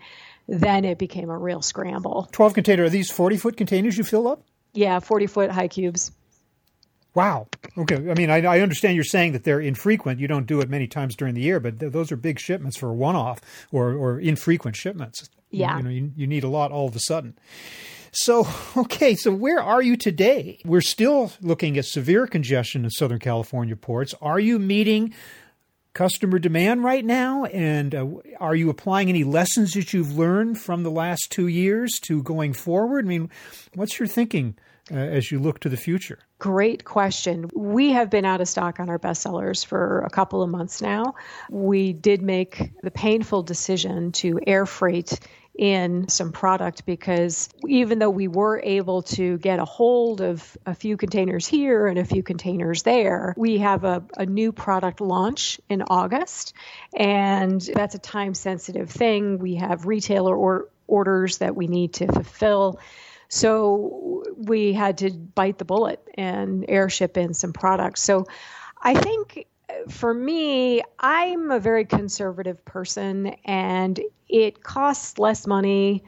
then 0.49 0.85
it 0.85 0.99
became 0.99 1.31
a 1.31 1.39
real 1.39 1.63
scramble. 1.63 2.29
12 2.33 2.55
container 2.55 2.85
are 2.85 2.91
these 2.91 3.11
40 3.11 3.37
foot 3.37 3.57
containers 3.57 3.97
you 3.97 4.05
fill 4.05 4.27
up? 4.27 4.43
Yeah, 4.75 4.99
40 4.99 5.27
foot 5.27 5.51
high 5.51 5.69
cubes. 5.69 6.11
Wow. 7.15 7.49
Okay. 7.77 7.97
I 8.11 8.15
mean, 8.15 8.31
I, 8.31 8.43
I, 8.43 8.61
understand 8.61 8.95
you're 8.95 9.05
saying 9.05 9.33
that 9.33 9.45
they're 9.45 9.61
infrequent. 9.61 10.19
You 10.19 10.29
don't 10.29 10.47
do 10.47 10.61
it 10.61 10.71
many 10.71 10.87
times 10.87 11.15
during 11.15 11.35
the 11.35 11.43
year, 11.43 11.61
but 11.61 11.79
th- 11.79 11.93
those 11.93 12.11
are 12.11 12.17
big 12.17 12.39
shipments 12.39 12.79
for 12.79 12.89
a 12.89 12.95
one-off 12.95 13.41
or, 13.71 13.93
or 13.93 14.19
infrequent 14.19 14.77
shipments. 14.77 15.29
Yeah. 15.51 15.73
You, 15.73 15.77
you 15.77 15.83
know, 15.83 15.91
you, 15.91 16.13
you 16.17 16.27
need 16.27 16.45
a 16.45 16.49
lot 16.49 16.73
all 16.73 16.89
of 16.89 16.97
a 16.97 17.01
sudden. 17.01 17.37
So, 18.13 18.47
okay, 18.77 19.15
so 19.15 19.31
where 19.33 19.61
are 19.61 19.83
you 19.83 19.97
today? 19.97 20.61
We're 20.65 20.81
still 20.81 21.33
looking 21.41 21.77
at 21.77 21.85
severe 21.85 22.27
congestion 22.27 22.85
in 22.85 22.91
Southern 22.91 23.19
California 23.19 23.77
ports. 23.77 24.15
Are 24.23 24.41
you 24.41 24.59
meeting 24.59 25.15
customer 25.95 26.39
demand 26.39 26.85
right 26.85 27.05
now? 27.05 27.45
And 27.47 27.95
uh, 27.95 28.07
are 28.41 28.55
you 28.55 28.71
applying 28.71 29.11
any 29.11 29.25
lessons 29.25 29.75
that 29.75 29.93
you've 29.93 30.17
learned 30.17 30.59
from 30.59 30.83
the 30.83 30.91
last 30.91 31.31
two 31.31 31.47
years 31.47 31.99
to 32.05 32.23
going 32.23 32.55
forward? 32.55 33.05
I 33.05 33.09
mean, 33.09 33.31
what's 33.75 33.99
your 33.99 34.09
thinking 34.09 34.57
uh, 34.93 34.97
as 34.97 35.31
you 35.31 35.39
look 35.39 35.61
to 35.61 35.69
the 35.69 35.77
future? 35.77 36.19
Great 36.39 36.85
question. 36.85 37.49
We 37.55 37.93
have 37.93 38.11
been 38.11 38.25
out 38.25 38.41
of 38.41 38.49
stock 38.49 38.81
on 38.81 38.89
our 38.89 38.99
bestsellers 38.99 39.65
for 39.65 40.01
a 40.01 40.11
couple 40.11 40.43
of 40.43 40.51
months 40.51 40.83
now. 40.83 41.15
We 41.51 41.93
did 41.93 42.23
make 42.23 42.73
the 42.83 42.91
painful 42.91 43.43
decision 43.43 44.13
to 44.13 44.41
air 44.47 44.67
freight 44.67 45.19
in 45.55 46.09
some 46.09 46.33
product 46.33 46.87
because 46.87 47.49
even 47.69 47.99
though 47.99 48.11
we 48.11 48.27
were 48.27 48.61
able 48.65 49.03
to 49.03 49.37
get 49.39 49.59
a 49.59 49.65
hold 49.65 50.23
of 50.23 50.57
a 50.65 50.75
few 50.75 50.97
containers 50.97 51.47
here 51.47 51.87
and 51.87 51.99
a 51.99 52.05
few 52.05 52.23
containers 52.23 52.83
there, 52.83 53.35
we 53.37 53.59
have 53.59 53.85
a, 53.85 54.03
a 54.17 54.25
new 54.25 54.51
product 54.51 55.01
launch 55.01 55.61
in 55.69 55.83
August, 55.83 56.55
and 56.95 57.61
that's 57.61 57.95
a 57.95 57.99
time 57.99 58.33
sensitive 58.33 58.91
thing. 58.91 59.39
We 59.39 59.57
have 59.57 59.87
retailer 59.87 60.35
or, 60.35 60.69
orders 60.87 61.39
that 61.39 61.57
we 61.57 61.67
need 61.67 61.95
to 61.95 62.07
fulfill. 62.07 62.79
So 63.29 64.22
we 64.47 64.73
had 64.73 64.99
to 64.99 65.11
bite 65.11 65.59
the 65.59 65.65
bullet 65.65 66.07
and 66.15 66.65
airship 66.69 67.17
in 67.17 67.35
some 67.35 67.53
products. 67.53 68.03
So 68.03 68.27
I 68.83 68.95
think 68.95 69.47
uh, 69.69 69.91
for 69.91 70.13
me, 70.13 70.83
I'm 70.99 71.51
a 71.51 71.61
very 71.61 71.85
conservative 71.85 72.65
person, 72.65 73.35
and 73.45 74.01
it 74.29 74.63
costs 74.63 75.19
less 75.19 75.47
money 75.47 76.05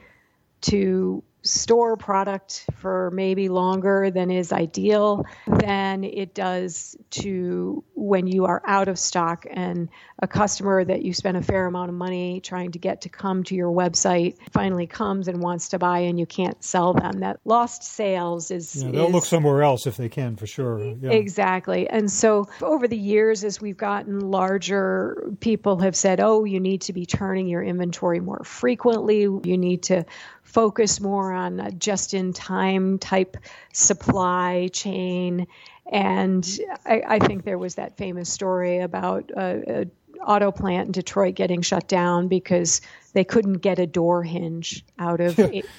to 0.63 1.23
store 1.45 1.97
product 1.97 2.65
for 2.77 3.11
maybe 3.13 3.49
longer 3.49 4.11
than 4.11 4.31
is 4.31 4.51
ideal 4.53 5.27
than 5.47 6.03
it 6.03 6.35
does 6.35 6.97
to 7.11 7.85
when 7.95 8.27
you 8.27 8.47
are 8.47 8.63
out 8.67 8.89
of 8.89 8.99
stock 8.99 9.47
and 9.51 9.91
a 10.21 10.27
customer 10.27 10.83
that 10.85 11.03
you 11.03 11.13
spend 11.13 11.37
a 11.37 11.43
fair 11.43 11.67
amount 11.67 11.91
of 11.91 11.95
money 11.95 12.41
trying 12.41 12.73
to 12.73 12.79
get 12.79 13.03
to 13.03 13.11
come 13.11 13.45
to 13.45 13.55
your 13.55 13.71
website 13.71 14.37
finally 14.53 14.87
comes 14.87 15.29
and 15.29 15.43
wants 15.43 15.69
to 15.71 15.79
buy 15.79 16.01
and 16.01 16.19
you 16.19 16.25
can't 16.25 16.63
sell 16.65 16.95
them. 16.95 17.21
That 17.21 17.41
lost 17.45 17.83
sales 17.83 18.51
is 18.51 18.83
yeah, 18.83 18.91
they'll 18.91 19.07
is, 19.09 19.13
look 19.13 19.25
somewhere 19.25 19.63
else 19.63 19.87
if 19.87 19.99
they 19.99 20.09
can 20.09 20.37
for 20.37 20.47
sure. 20.47 20.83
Yeah. 21.01 21.11
exactly. 21.11 21.89
And 21.89 22.11
so 22.11 22.49
over 22.63 22.89
the 22.89 22.97
years 22.97 23.45
as 23.45 23.61
we've 23.61 23.77
gotten 23.77 24.21
larger 24.21 25.31
people 25.41 25.79
have 25.81 25.95
said 25.95 26.21
oh 26.21 26.45
you 26.45 26.61
need 26.61 26.83
to 26.83 26.93
be 26.93 27.05
turning 27.05 27.49
your 27.49 27.63
inventory 27.63 28.21
more 28.21 28.43
frequently. 28.45 29.21
You 29.21 29.59
need 29.59 29.83
to 29.85 30.07
focus 30.55 31.01
more 31.01 31.33
on 31.33 31.79
just 31.79 32.15
in 32.15 32.33
time 32.33 32.99
type 32.99 33.37
supply 33.73 34.71
chain. 34.73 35.49
And 35.91 36.49
I, 36.87 37.03
I, 37.07 37.19
think 37.19 37.45
there 37.45 37.59
was 37.59 37.75
that 37.75 37.99
famous 37.99 38.31
story 38.31 38.79
about 38.79 39.31
a, 39.37 39.87
auto 40.27 40.51
plant 40.51 40.87
in 40.87 40.93
Detroit 40.93 41.35
getting 41.35 41.63
shut 41.63 41.89
down 41.89 42.29
because 42.29 42.81
they 43.13 43.25
couldn't 43.25 43.59
get 43.59 43.79
a 43.79 43.87
door 43.87 44.23
hinge 44.23 44.85
out 44.99 45.21
of 45.21 45.39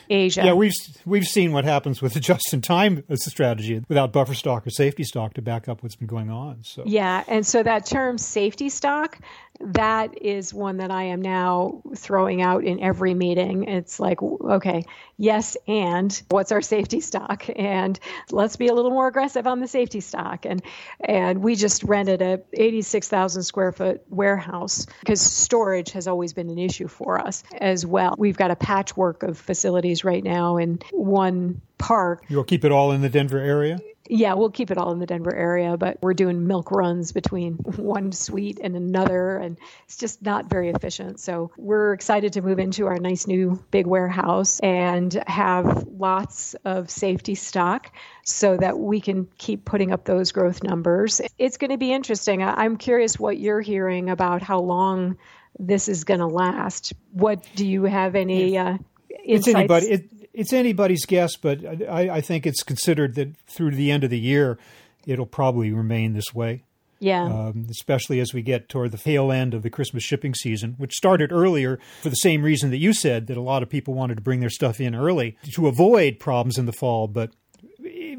Asia. 0.09 0.45
Yeah, 0.45 0.53
we've 0.53 0.73
we've 1.05 1.25
seen 1.25 1.51
what 1.51 1.65
happens 1.65 2.01
with 2.01 2.13
the 2.13 2.19
just-in-time 2.19 3.03
strategy 3.15 3.83
without 3.88 4.13
buffer 4.13 4.33
stock 4.33 4.65
or 4.65 4.69
safety 4.69 5.03
stock 5.03 5.33
to 5.33 5.41
back 5.41 5.67
up 5.67 5.83
what's 5.83 5.95
been 5.95 6.07
going 6.07 6.29
on. 6.29 6.59
So 6.63 6.83
yeah, 6.85 7.23
and 7.27 7.45
so 7.45 7.63
that 7.63 7.85
term 7.85 8.17
safety 8.17 8.69
stock, 8.69 9.19
that 9.59 10.21
is 10.21 10.53
one 10.53 10.77
that 10.77 10.91
I 10.91 11.03
am 11.03 11.21
now 11.21 11.81
throwing 11.95 12.41
out 12.41 12.63
in 12.63 12.79
every 12.79 13.13
meeting. 13.13 13.67
It's 13.67 13.99
like, 13.99 14.21
okay, 14.21 14.85
yes, 15.17 15.57
and 15.67 16.21
what's 16.29 16.51
our 16.51 16.61
safety 16.61 17.01
stock? 17.01 17.45
And 17.55 17.99
let's 18.31 18.55
be 18.55 18.67
a 18.67 18.73
little 18.73 18.91
more 18.91 19.07
aggressive 19.07 19.45
on 19.45 19.59
the 19.59 19.67
safety 19.67 19.99
stock. 19.99 20.45
And 20.45 20.61
and 21.01 21.43
we 21.43 21.55
just 21.55 21.83
rented 21.83 22.21
a 22.21 22.41
86,000 22.53 23.43
square 23.43 23.71
foot 23.71 24.03
warehouse 24.09 24.87
because 25.01 25.21
storage 25.21 25.91
has 25.91 26.07
always 26.07 26.33
been 26.33 26.49
an 26.49 26.59
issue 26.59 26.87
for 26.87 27.19
us 27.19 27.25
us 27.25 27.43
as 27.59 27.85
well. 27.85 28.15
We've 28.17 28.37
got 28.37 28.51
a 28.51 28.55
patchwork 28.55 29.23
of 29.23 29.37
facilities 29.37 30.03
right 30.03 30.23
now 30.23 30.57
in 30.57 30.79
one 30.91 31.61
park. 31.77 32.23
You'll 32.27 32.43
keep 32.43 32.63
it 32.63 32.71
all 32.71 32.91
in 32.91 33.01
the 33.01 33.09
Denver 33.09 33.39
area? 33.39 33.79
Yeah, 34.07 34.33
we'll 34.33 34.51
keep 34.51 34.69
it 34.69 34.77
all 34.77 34.91
in 34.91 34.99
the 34.99 35.05
Denver 35.05 35.35
area, 35.35 35.77
but 35.77 35.97
we're 36.01 36.13
doing 36.13 36.45
milk 36.45 36.71
runs 36.71 37.11
between 37.11 37.53
one 37.77 38.11
suite 38.11 38.59
and 38.61 38.75
another, 38.75 39.37
and 39.37 39.57
it's 39.85 39.97
just 39.97 40.21
not 40.21 40.49
very 40.49 40.69
efficient. 40.69 41.19
So 41.19 41.51
we're 41.57 41.93
excited 41.93 42.33
to 42.33 42.41
move 42.41 42.59
into 42.59 42.85
our 42.85 42.97
nice 42.99 43.25
new 43.25 43.63
big 43.71 43.87
warehouse 43.87 44.59
and 44.59 45.13
have 45.27 45.87
lots 45.87 46.55
of 46.65 46.89
safety 46.89 47.35
stock 47.35 47.91
so 48.23 48.57
that 48.57 48.77
we 48.77 49.01
can 49.01 49.27
keep 49.37 49.65
putting 49.65 49.91
up 49.91 50.05
those 50.05 50.31
growth 50.31 50.63
numbers. 50.63 51.21
It's 51.37 51.57
going 51.57 51.71
to 51.71 51.77
be 51.77 51.91
interesting. 51.91 52.43
I'm 52.43 52.77
curious 52.77 53.19
what 53.19 53.37
you're 53.37 53.61
hearing 53.61 54.09
about 54.09 54.41
how 54.41 54.59
long 54.59 55.17
this 55.57 55.87
is 55.87 56.03
going 56.03 56.19
to 56.19 56.27
last. 56.27 56.93
What 57.11 57.43
do 57.55 57.65
you 57.65 57.83
have 57.83 58.15
any 58.15 58.57
uh, 58.57 58.77
It's 59.09 59.47
anybody. 59.47 59.87
It, 59.87 60.09
it's 60.36 60.54
anybody's 60.54 61.06
guess, 61.06 61.36
but 61.36 61.65
I, 61.65 62.10
I, 62.17 62.21
think 62.21 62.45
it's 62.45 62.63
considered 62.63 63.15
that 63.15 63.36
through 63.48 63.71
the 63.71 63.91
end 63.91 64.04
of 64.04 64.10
the 64.10 64.19
year, 64.19 64.58
it'll 65.06 65.26
probably 65.26 65.71
remain 65.71 66.13
this 66.13 66.34
way. 66.34 66.63
Yeah. 67.00 67.24
Um, 67.24 67.67
especially 67.69 68.19
as 68.19 68.34
we 68.34 68.41
get 68.41 68.69
toward 68.69 68.91
the 68.91 68.98
tail 68.98 69.32
end 69.32 69.54
of 69.54 69.63
the 69.63 69.69
Christmas 69.69 70.04
shipping 70.04 70.34
season, 70.34 70.76
which 70.78 70.93
started 70.93 71.32
earlier 71.32 71.80
for 72.02 72.10
the 72.10 72.15
same 72.15 72.41
reason 72.41 72.69
that 72.71 72.78
you 72.78 72.93
said 72.93 73.28
that 73.28 73.38
a 73.38 73.41
lot 73.41 73.63
of 73.63 73.69
people 73.69 73.93
wanted 73.93 74.15
to 74.15 74.21
bring 74.21 74.39
their 74.39 74.50
stuff 74.50 74.80
in 74.80 74.95
early 74.95 75.38
to 75.54 75.67
avoid 75.67 76.19
problems 76.19 76.58
in 76.58 76.65
the 76.65 76.74
fall. 76.74 77.08
But 77.08 77.32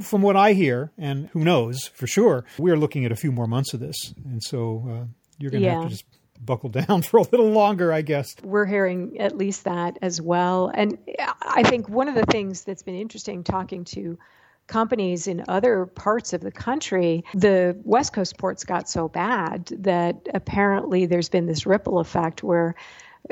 from 0.02 0.22
what 0.22 0.36
I 0.36 0.52
hear, 0.52 0.92
and 0.98 1.28
who 1.28 1.42
knows 1.42 1.86
for 1.94 2.06
sure, 2.06 2.44
we're 2.58 2.76
looking 2.76 3.04
at 3.04 3.12
a 3.12 3.16
few 3.16 3.32
more 3.32 3.46
months 3.46 3.72
of 3.72 3.80
this. 3.80 4.14
And 4.24 4.42
so 4.42 4.84
uh, 4.86 5.04
you're 5.38 5.50
going 5.50 5.62
to 5.62 5.66
yeah. 5.66 5.80
have 5.80 5.84
to 5.84 5.90
just 5.90 6.04
buckle 6.44 6.70
down 6.70 7.02
for 7.10 7.18
a 7.18 7.22
little 7.22 7.50
longer, 7.50 7.92
I 7.92 8.02
guess. 8.02 8.36
We're 8.42 8.66
hearing 8.66 9.18
at 9.18 9.36
least 9.36 9.64
that 9.64 9.98
as 10.02 10.20
well. 10.20 10.70
And 10.72 10.98
I 11.42 11.62
think 11.62 11.88
one 11.88 12.08
of 12.08 12.14
the 12.14 12.26
things 12.26 12.64
that's 12.64 12.82
been 12.82 12.94
interesting 12.96 13.44
talking 13.44 13.84
to 13.84 14.18
companies 14.66 15.26
in 15.26 15.44
other 15.48 15.86
parts 15.86 16.32
of 16.32 16.40
the 16.40 16.50
country, 16.50 17.24
the 17.34 17.76
West 17.84 18.12
Coast 18.12 18.36
ports 18.36 18.64
got 18.64 18.88
so 18.88 19.08
bad 19.08 19.66
that 19.78 20.28
apparently 20.34 21.06
there's 21.06 21.28
been 21.28 21.46
this 21.46 21.66
ripple 21.66 21.98
effect 22.00 22.42
where 22.42 22.74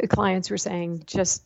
clients 0.09 0.51
were 0.51 0.59
saying, 0.59 1.03
just 1.07 1.43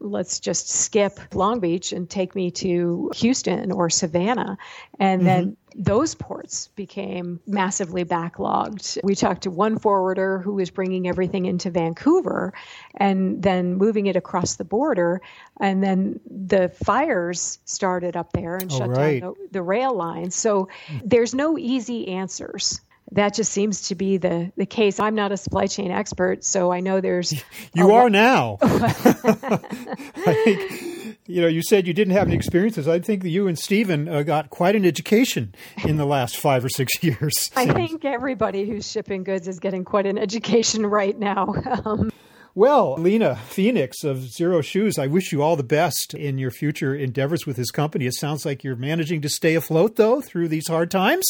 let's 0.00 0.40
just 0.40 0.68
skip 0.68 1.18
Long 1.34 1.60
Beach 1.60 1.92
and 1.92 2.08
take 2.08 2.34
me 2.34 2.50
to 2.52 3.10
Houston 3.14 3.72
or 3.72 3.90
Savannah. 3.90 4.58
And 4.98 5.20
mm-hmm. 5.20 5.26
then 5.26 5.56
those 5.74 6.14
ports 6.14 6.68
became 6.76 7.40
massively 7.46 8.04
backlogged. 8.04 8.98
We 9.02 9.14
talked 9.14 9.42
to 9.44 9.50
one 9.50 9.78
forwarder 9.78 10.38
who 10.38 10.54
was 10.54 10.70
bringing 10.70 11.08
everything 11.08 11.46
into 11.46 11.70
Vancouver 11.70 12.52
and 12.96 13.42
then 13.42 13.76
moving 13.76 14.06
it 14.06 14.16
across 14.16 14.56
the 14.56 14.64
border. 14.64 15.20
And 15.60 15.82
then 15.82 16.20
the 16.28 16.68
fires 16.68 17.58
started 17.64 18.16
up 18.16 18.32
there 18.32 18.56
and 18.56 18.70
oh, 18.72 18.78
shut 18.78 18.88
right. 18.90 19.20
down 19.20 19.34
the, 19.40 19.48
the 19.52 19.62
rail 19.62 19.94
lines. 19.94 20.34
So 20.34 20.68
there's 21.04 21.34
no 21.34 21.58
easy 21.58 22.08
answers 22.08 22.80
that 23.12 23.34
just 23.34 23.52
seems 23.52 23.88
to 23.88 23.94
be 23.94 24.16
the, 24.16 24.52
the 24.56 24.66
case. 24.66 24.98
I'm 24.98 25.14
not 25.14 25.32
a 25.32 25.36
supply 25.36 25.66
chain 25.66 25.90
expert, 25.90 26.44
so 26.44 26.72
I 26.72 26.80
know 26.80 27.00
there's. 27.00 27.34
You 27.74 27.92
are 27.92 28.10
now. 28.10 28.58
I 28.62 30.42
think, 30.44 31.18
you 31.26 31.40
know, 31.40 31.46
you 31.46 31.62
said 31.62 31.86
you 31.86 31.94
didn't 31.94 32.14
have 32.14 32.26
any 32.26 32.36
experiences. 32.36 32.86
I 32.86 32.98
think 32.98 33.22
that 33.22 33.30
you 33.30 33.46
and 33.48 33.58
Steven 33.58 34.08
uh, 34.08 34.22
got 34.22 34.50
quite 34.50 34.76
an 34.76 34.84
education 34.84 35.54
in 35.84 35.96
the 35.96 36.04
last 36.04 36.36
five 36.36 36.64
or 36.64 36.68
six 36.68 36.92
years. 37.02 37.50
I 37.56 37.66
think 37.66 38.04
everybody 38.04 38.68
who's 38.68 38.90
shipping 38.90 39.24
goods 39.24 39.48
is 39.48 39.58
getting 39.58 39.84
quite 39.84 40.06
an 40.06 40.18
education 40.18 40.84
right 40.86 41.18
now. 41.18 41.54
Um, 41.84 42.10
well, 42.54 42.94
Lena 42.96 43.36
Phoenix 43.36 44.04
of 44.04 44.18
Xero 44.18 44.62
Shoes, 44.62 44.98
I 44.98 45.06
wish 45.06 45.32
you 45.32 45.42
all 45.42 45.56
the 45.56 45.62
best 45.62 46.12
in 46.14 46.38
your 46.38 46.50
future 46.50 46.94
endeavors 46.94 47.46
with 47.46 47.56
this 47.56 47.70
company. 47.70 48.06
It 48.06 48.14
sounds 48.14 48.44
like 48.44 48.62
you're 48.62 48.76
managing 48.76 49.22
to 49.22 49.28
stay 49.28 49.54
afloat, 49.54 49.96
though, 49.96 50.20
through 50.20 50.48
these 50.48 50.68
hard 50.68 50.90
times. 50.90 51.24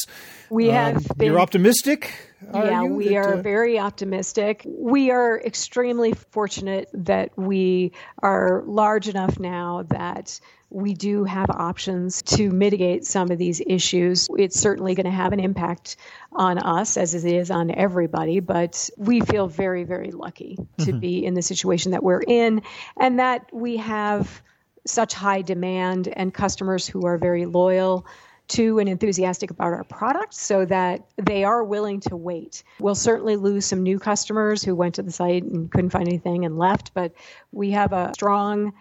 We 0.50 0.70
um, 0.70 0.74
have 0.74 1.08
been, 1.16 1.28
You're 1.28 1.40
optimistic? 1.40 2.31
Yeah, 2.54 2.82
we 2.84 3.08
that, 3.08 3.16
are 3.16 3.34
uh, 3.34 3.42
very 3.42 3.78
optimistic. 3.78 4.62
We 4.66 5.10
are 5.10 5.40
extremely 5.40 6.12
fortunate 6.12 6.88
that 6.92 7.30
we 7.36 7.92
are 8.22 8.62
large 8.66 9.08
enough 9.08 9.38
now 9.38 9.84
that 9.88 10.40
we 10.72 10.94
do 10.94 11.24
have 11.24 11.50
options 11.50 12.22
to 12.22 12.50
mitigate 12.50 13.04
some 13.04 13.30
of 13.30 13.38
these 13.38 13.60
issues. 13.66 14.28
It's 14.38 14.58
certainly 14.58 14.94
going 14.94 15.04
to 15.04 15.10
have 15.10 15.32
an 15.32 15.40
impact 15.40 15.96
on 16.32 16.58
us 16.58 16.96
as 16.96 17.14
it 17.14 17.24
is 17.24 17.50
on 17.50 17.70
everybody, 17.70 18.40
but 18.40 18.88
we 18.96 19.20
feel 19.20 19.46
very, 19.46 19.84
very 19.84 20.10
lucky 20.10 20.56
to 20.78 20.86
mm-hmm. 20.86 20.98
be 20.98 21.24
in 21.24 21.34
the 21.34 21.42
situation 21.42 21.92
that 21.92 22.02
we're 22.02 22.22
in 22.26 22.62
and 22.98 23.18
that 23.18 23.50
we 23.52 23.76
have 23.76 24.42
such 24.86 25.14
high 25.14 25.42
demand 25.42 26.08
and 26.08 26.32
customers 26.32 26.86
who 26.86 27.06
are 27.06 27.18
very 27.18 27.46
loyal 27.46 28.06
to 28.52 28.78
and 28.78 28.88
enthusiastic 28.88 29.50
about 29.50 29.72
our 29.72 29.84
product 29.84 30.34
so 30.34 30.64
that 30.64 31.04
they 31.16 31.44
are 31.44 31.64
willing 31.64 32.00
to 32.00 32.16
wait. 32.16 32.62
We'll 32.78 32.94
certainly 32.94 33.36
lose 33.36 33.66
some 33.66 33.82
new 33.82 33.98
customers 33.98 34.62
who 34.62 34.74
went 34.74 34.94
to 34.96 35.02
the 35.02 35.12
site 35.12 35.44
and 35.44 35.70
couldn't 35.70 35.90
find 35.90 36.08
anything 36.08 36.44
and 36.44 36.58
left, 36.58 36.94
but 36.94 37.12
we 37.50 37.70
have 37.72 37.92
a 37.92 38.12
strong 38.14 38.72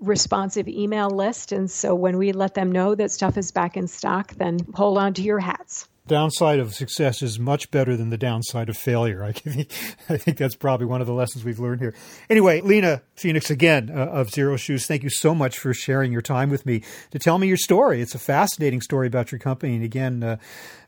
responsive 0.00 0.68
email 0.68 1.10
list. 1.10 1.52
And 1.52 1.70
so 1.70 1.94
when 1.94 2.18
we 2.18 2.32
let 2.32 2.54
them 2.54 2.72
know 2.72 2.94
that 2.94 3.10
stuff 3.10 3.36
is 3.36 3.52
back 3.52 3.76
in 3.76 3.86
stock, 3.86 4.34
then 4.34 4.58
hold 4.74 4.98
on 4.98 5.14
to 5.14 5.22
your 5.22 5.38
hats. 5.38 5.88
Downside 6.06 6.58
of 6.58 6.74
success 6.74 7.22
is 7.22 7.38
much 7.38 7.70
better 7.70 7.96
than 7.96 8.10
the 8.10 8.18
downside 8.18 8.68
of 8.68 8.76
failure. 8.76 9.24
I 9.24 9.32
think, 9.32 9.72
I 10.10 10.18
think 10.18 10.36
that's 10.36 10.54
probably 10.54 10.84
one 10.84 11.00
of 11.00 11.06
the 11.06 11.14
lessons 11.14 11.44
we've 11.44 11.58
learned 11.58 11.80
here. 11.80 11.94
Anyway, 12.28 12.60
Lena 12.60 13.00
Phoenix 13.14 13.50
again 13.50 13.90
uh, 13.90 14.08
of 14.08 14.28
Xero 14.28 14.58
Shoes, 14.58 14.86
thank 14.86 15.02
you 15.02 15.08
so 15.08 15.34
much 15.34 15.58
for 15.58 15.72
sharing 15.72 16.12
your 16.12 16.20
time 16.20 16.50
with 16.50 16.66
me 16.66 16.82
to 17.10 17.18
tell 17.18 17.38
me 17.38 17.46
your 17.46 17.56
story. 17.56 18.02
It's 18.02 18.14
a 18.14 18.18
fascinating 18.18 18.82
story 18.82 19.06
about 19.06 19.32
your 19.32 19.38
company. 19.38 19.76
And 19.76 19.84
again, 19.84 20.22
uh, 20.22 20.36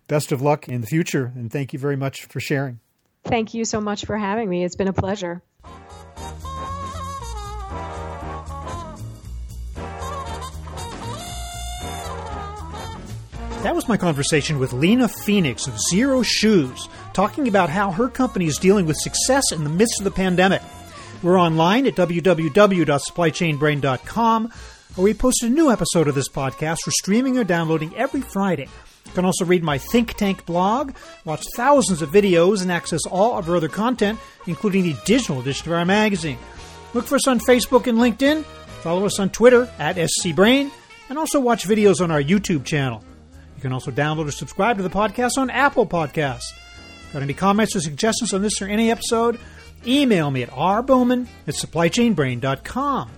best 0.06 0.32
of 0.32 0.42
luck 0.42 0.68
in 0.68 0.82
the 0.82 0.86
future. 0.86 1.32
And 1.34 1.50
thank 1.50 1.72
you 1.72 1.78
very 1.78 1.96
much 1.96 2.26
for 2.26 2.38
sharing. 2.38 2.80
Thank 3.24 3.54
you 3.54 3.64
so 3.64 3.80
much 3.80 4.04
for 4.04 4.18
having 4.18 4.50
me. 4.50 4.64
It's 4.64 4.76
been 4.76 4.88
a 4.88 4.92
pleasure. 4.92 5.42
That 13.66 13.74
was 13.74 13.88
my 13.88 13.96
conversation 13.96 14.60
with 14.60 14.72
Lena 14.72 15.08
Phoenix 15.08 15.66
of 15.66 15.74
Xero 15.92 16.24
Shoes, 16.24 16.88
talking 17.12 17.48
about 17.48 17.68
how 17.68 17.90
her 17.90 18.08
company 18.08 18.46
is 18.46 18.58
dealing 18.58 18.86
with 18.86 18.96
success 18.96 19.42
in 19.50 19.64
the 19.64 19.70
midst 19.70 19.98
of 19.98 20.04
the 20.04 20.12
pandemic. 20.12 20.62
We're 21.20 21.40
online 21.40 21.84
at 21.88 21.96
www.supplychainbrain.com, 21.96 24.52
where 24.94 25.04
we 25.04 25.14
post 25.14 25.42
a 25.42 25.48
new 25.48 25.72
episode 25.72 26.06
of 26.06 26.14
this 26.14 26.28
podcast 26.28 26.78
for 26.84 26.92
streaming 26.92 27.38
or 27.38 27.42
downloading 27.42 27.92
every 27.96 28.20
Friday. 28.20 28.68
You 29.06 29.10
can 29.10 29.24
also 29.24 29.44
read 29.44 29.64
my 29.64 29.78
Think 29.78 30.14
Tank 30.14 30.46
blog, 30.46 30.94
watch 31.24 31.42
thousands 31.56 32.02
of 32.02 32.10
videos, 32.10 32.62
and 32.62 32.70
access 32.70 33.00
all 33.10 33.36
of 33.36 33.50
our 33.50 33.56
other 33.56 33.68
content, 33.68 34.20
including 34.46 34.84
the 34.84 34.94
digital 35.06 35.40
edition 35.40 35.72
of 35.72 35.76
our 35.76 35.84
magazine. 35.84 36.38
Look 36.94 37.06
for 37.06 37.16
us 37.16 37.26
on 37.26 37.40
Facebook 37.40 37.88
and 37.88 37.98
LinkedIn, 37.98 38.44
follow 38.44 39.06
us 39.06 39.18
on 39.18 39.30
Twitter 39.30 39.68
at 39.80 39.96
SCBrain, 39.96 40.70
and 41.08 41.18
also 41.18 41.40
watch 41.40 41.66
videos 41.66 42.00
on 42.00 42.12
our 42.12 42.22
YouTube 42.22 42.64
channel. 42.64 43.02
You 43.66 43.70
can 43.70 43.74
also 43.74 43.90
download 43.90 44.28
or 44.28 44.30
subscribe 44.30 44.76
to 44.76 44.84
the 44.84 44.88
podcast 44.88 45.38
on 45.38 45.50
Apple 45.50 45.86
Podcasts. 45.86 46.52
Got 47.12 47.22
any 47.22 47.34
comments 47.34 47.74
or 47.74 47.80
suggestions 47.80 48.32
on 48.32 48.40
this 48.40 48.62
or 48.62 48.68
any 48.68 48.92
episode? 48.92 49.40
Email 49.84 50.30
me 50.30 50.44
at 50.44 50.50
rbowman 50.50 51.26
at 51.48 51.54
supplychainbrain.com. 51.54 53.10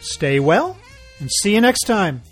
Stay 0.00 0.40
well 0.40 0.78
and 1.20 1.30
see 1.30 1.54
you 1.54 1.60
next 1.60 1.84
time. 1.84 2.22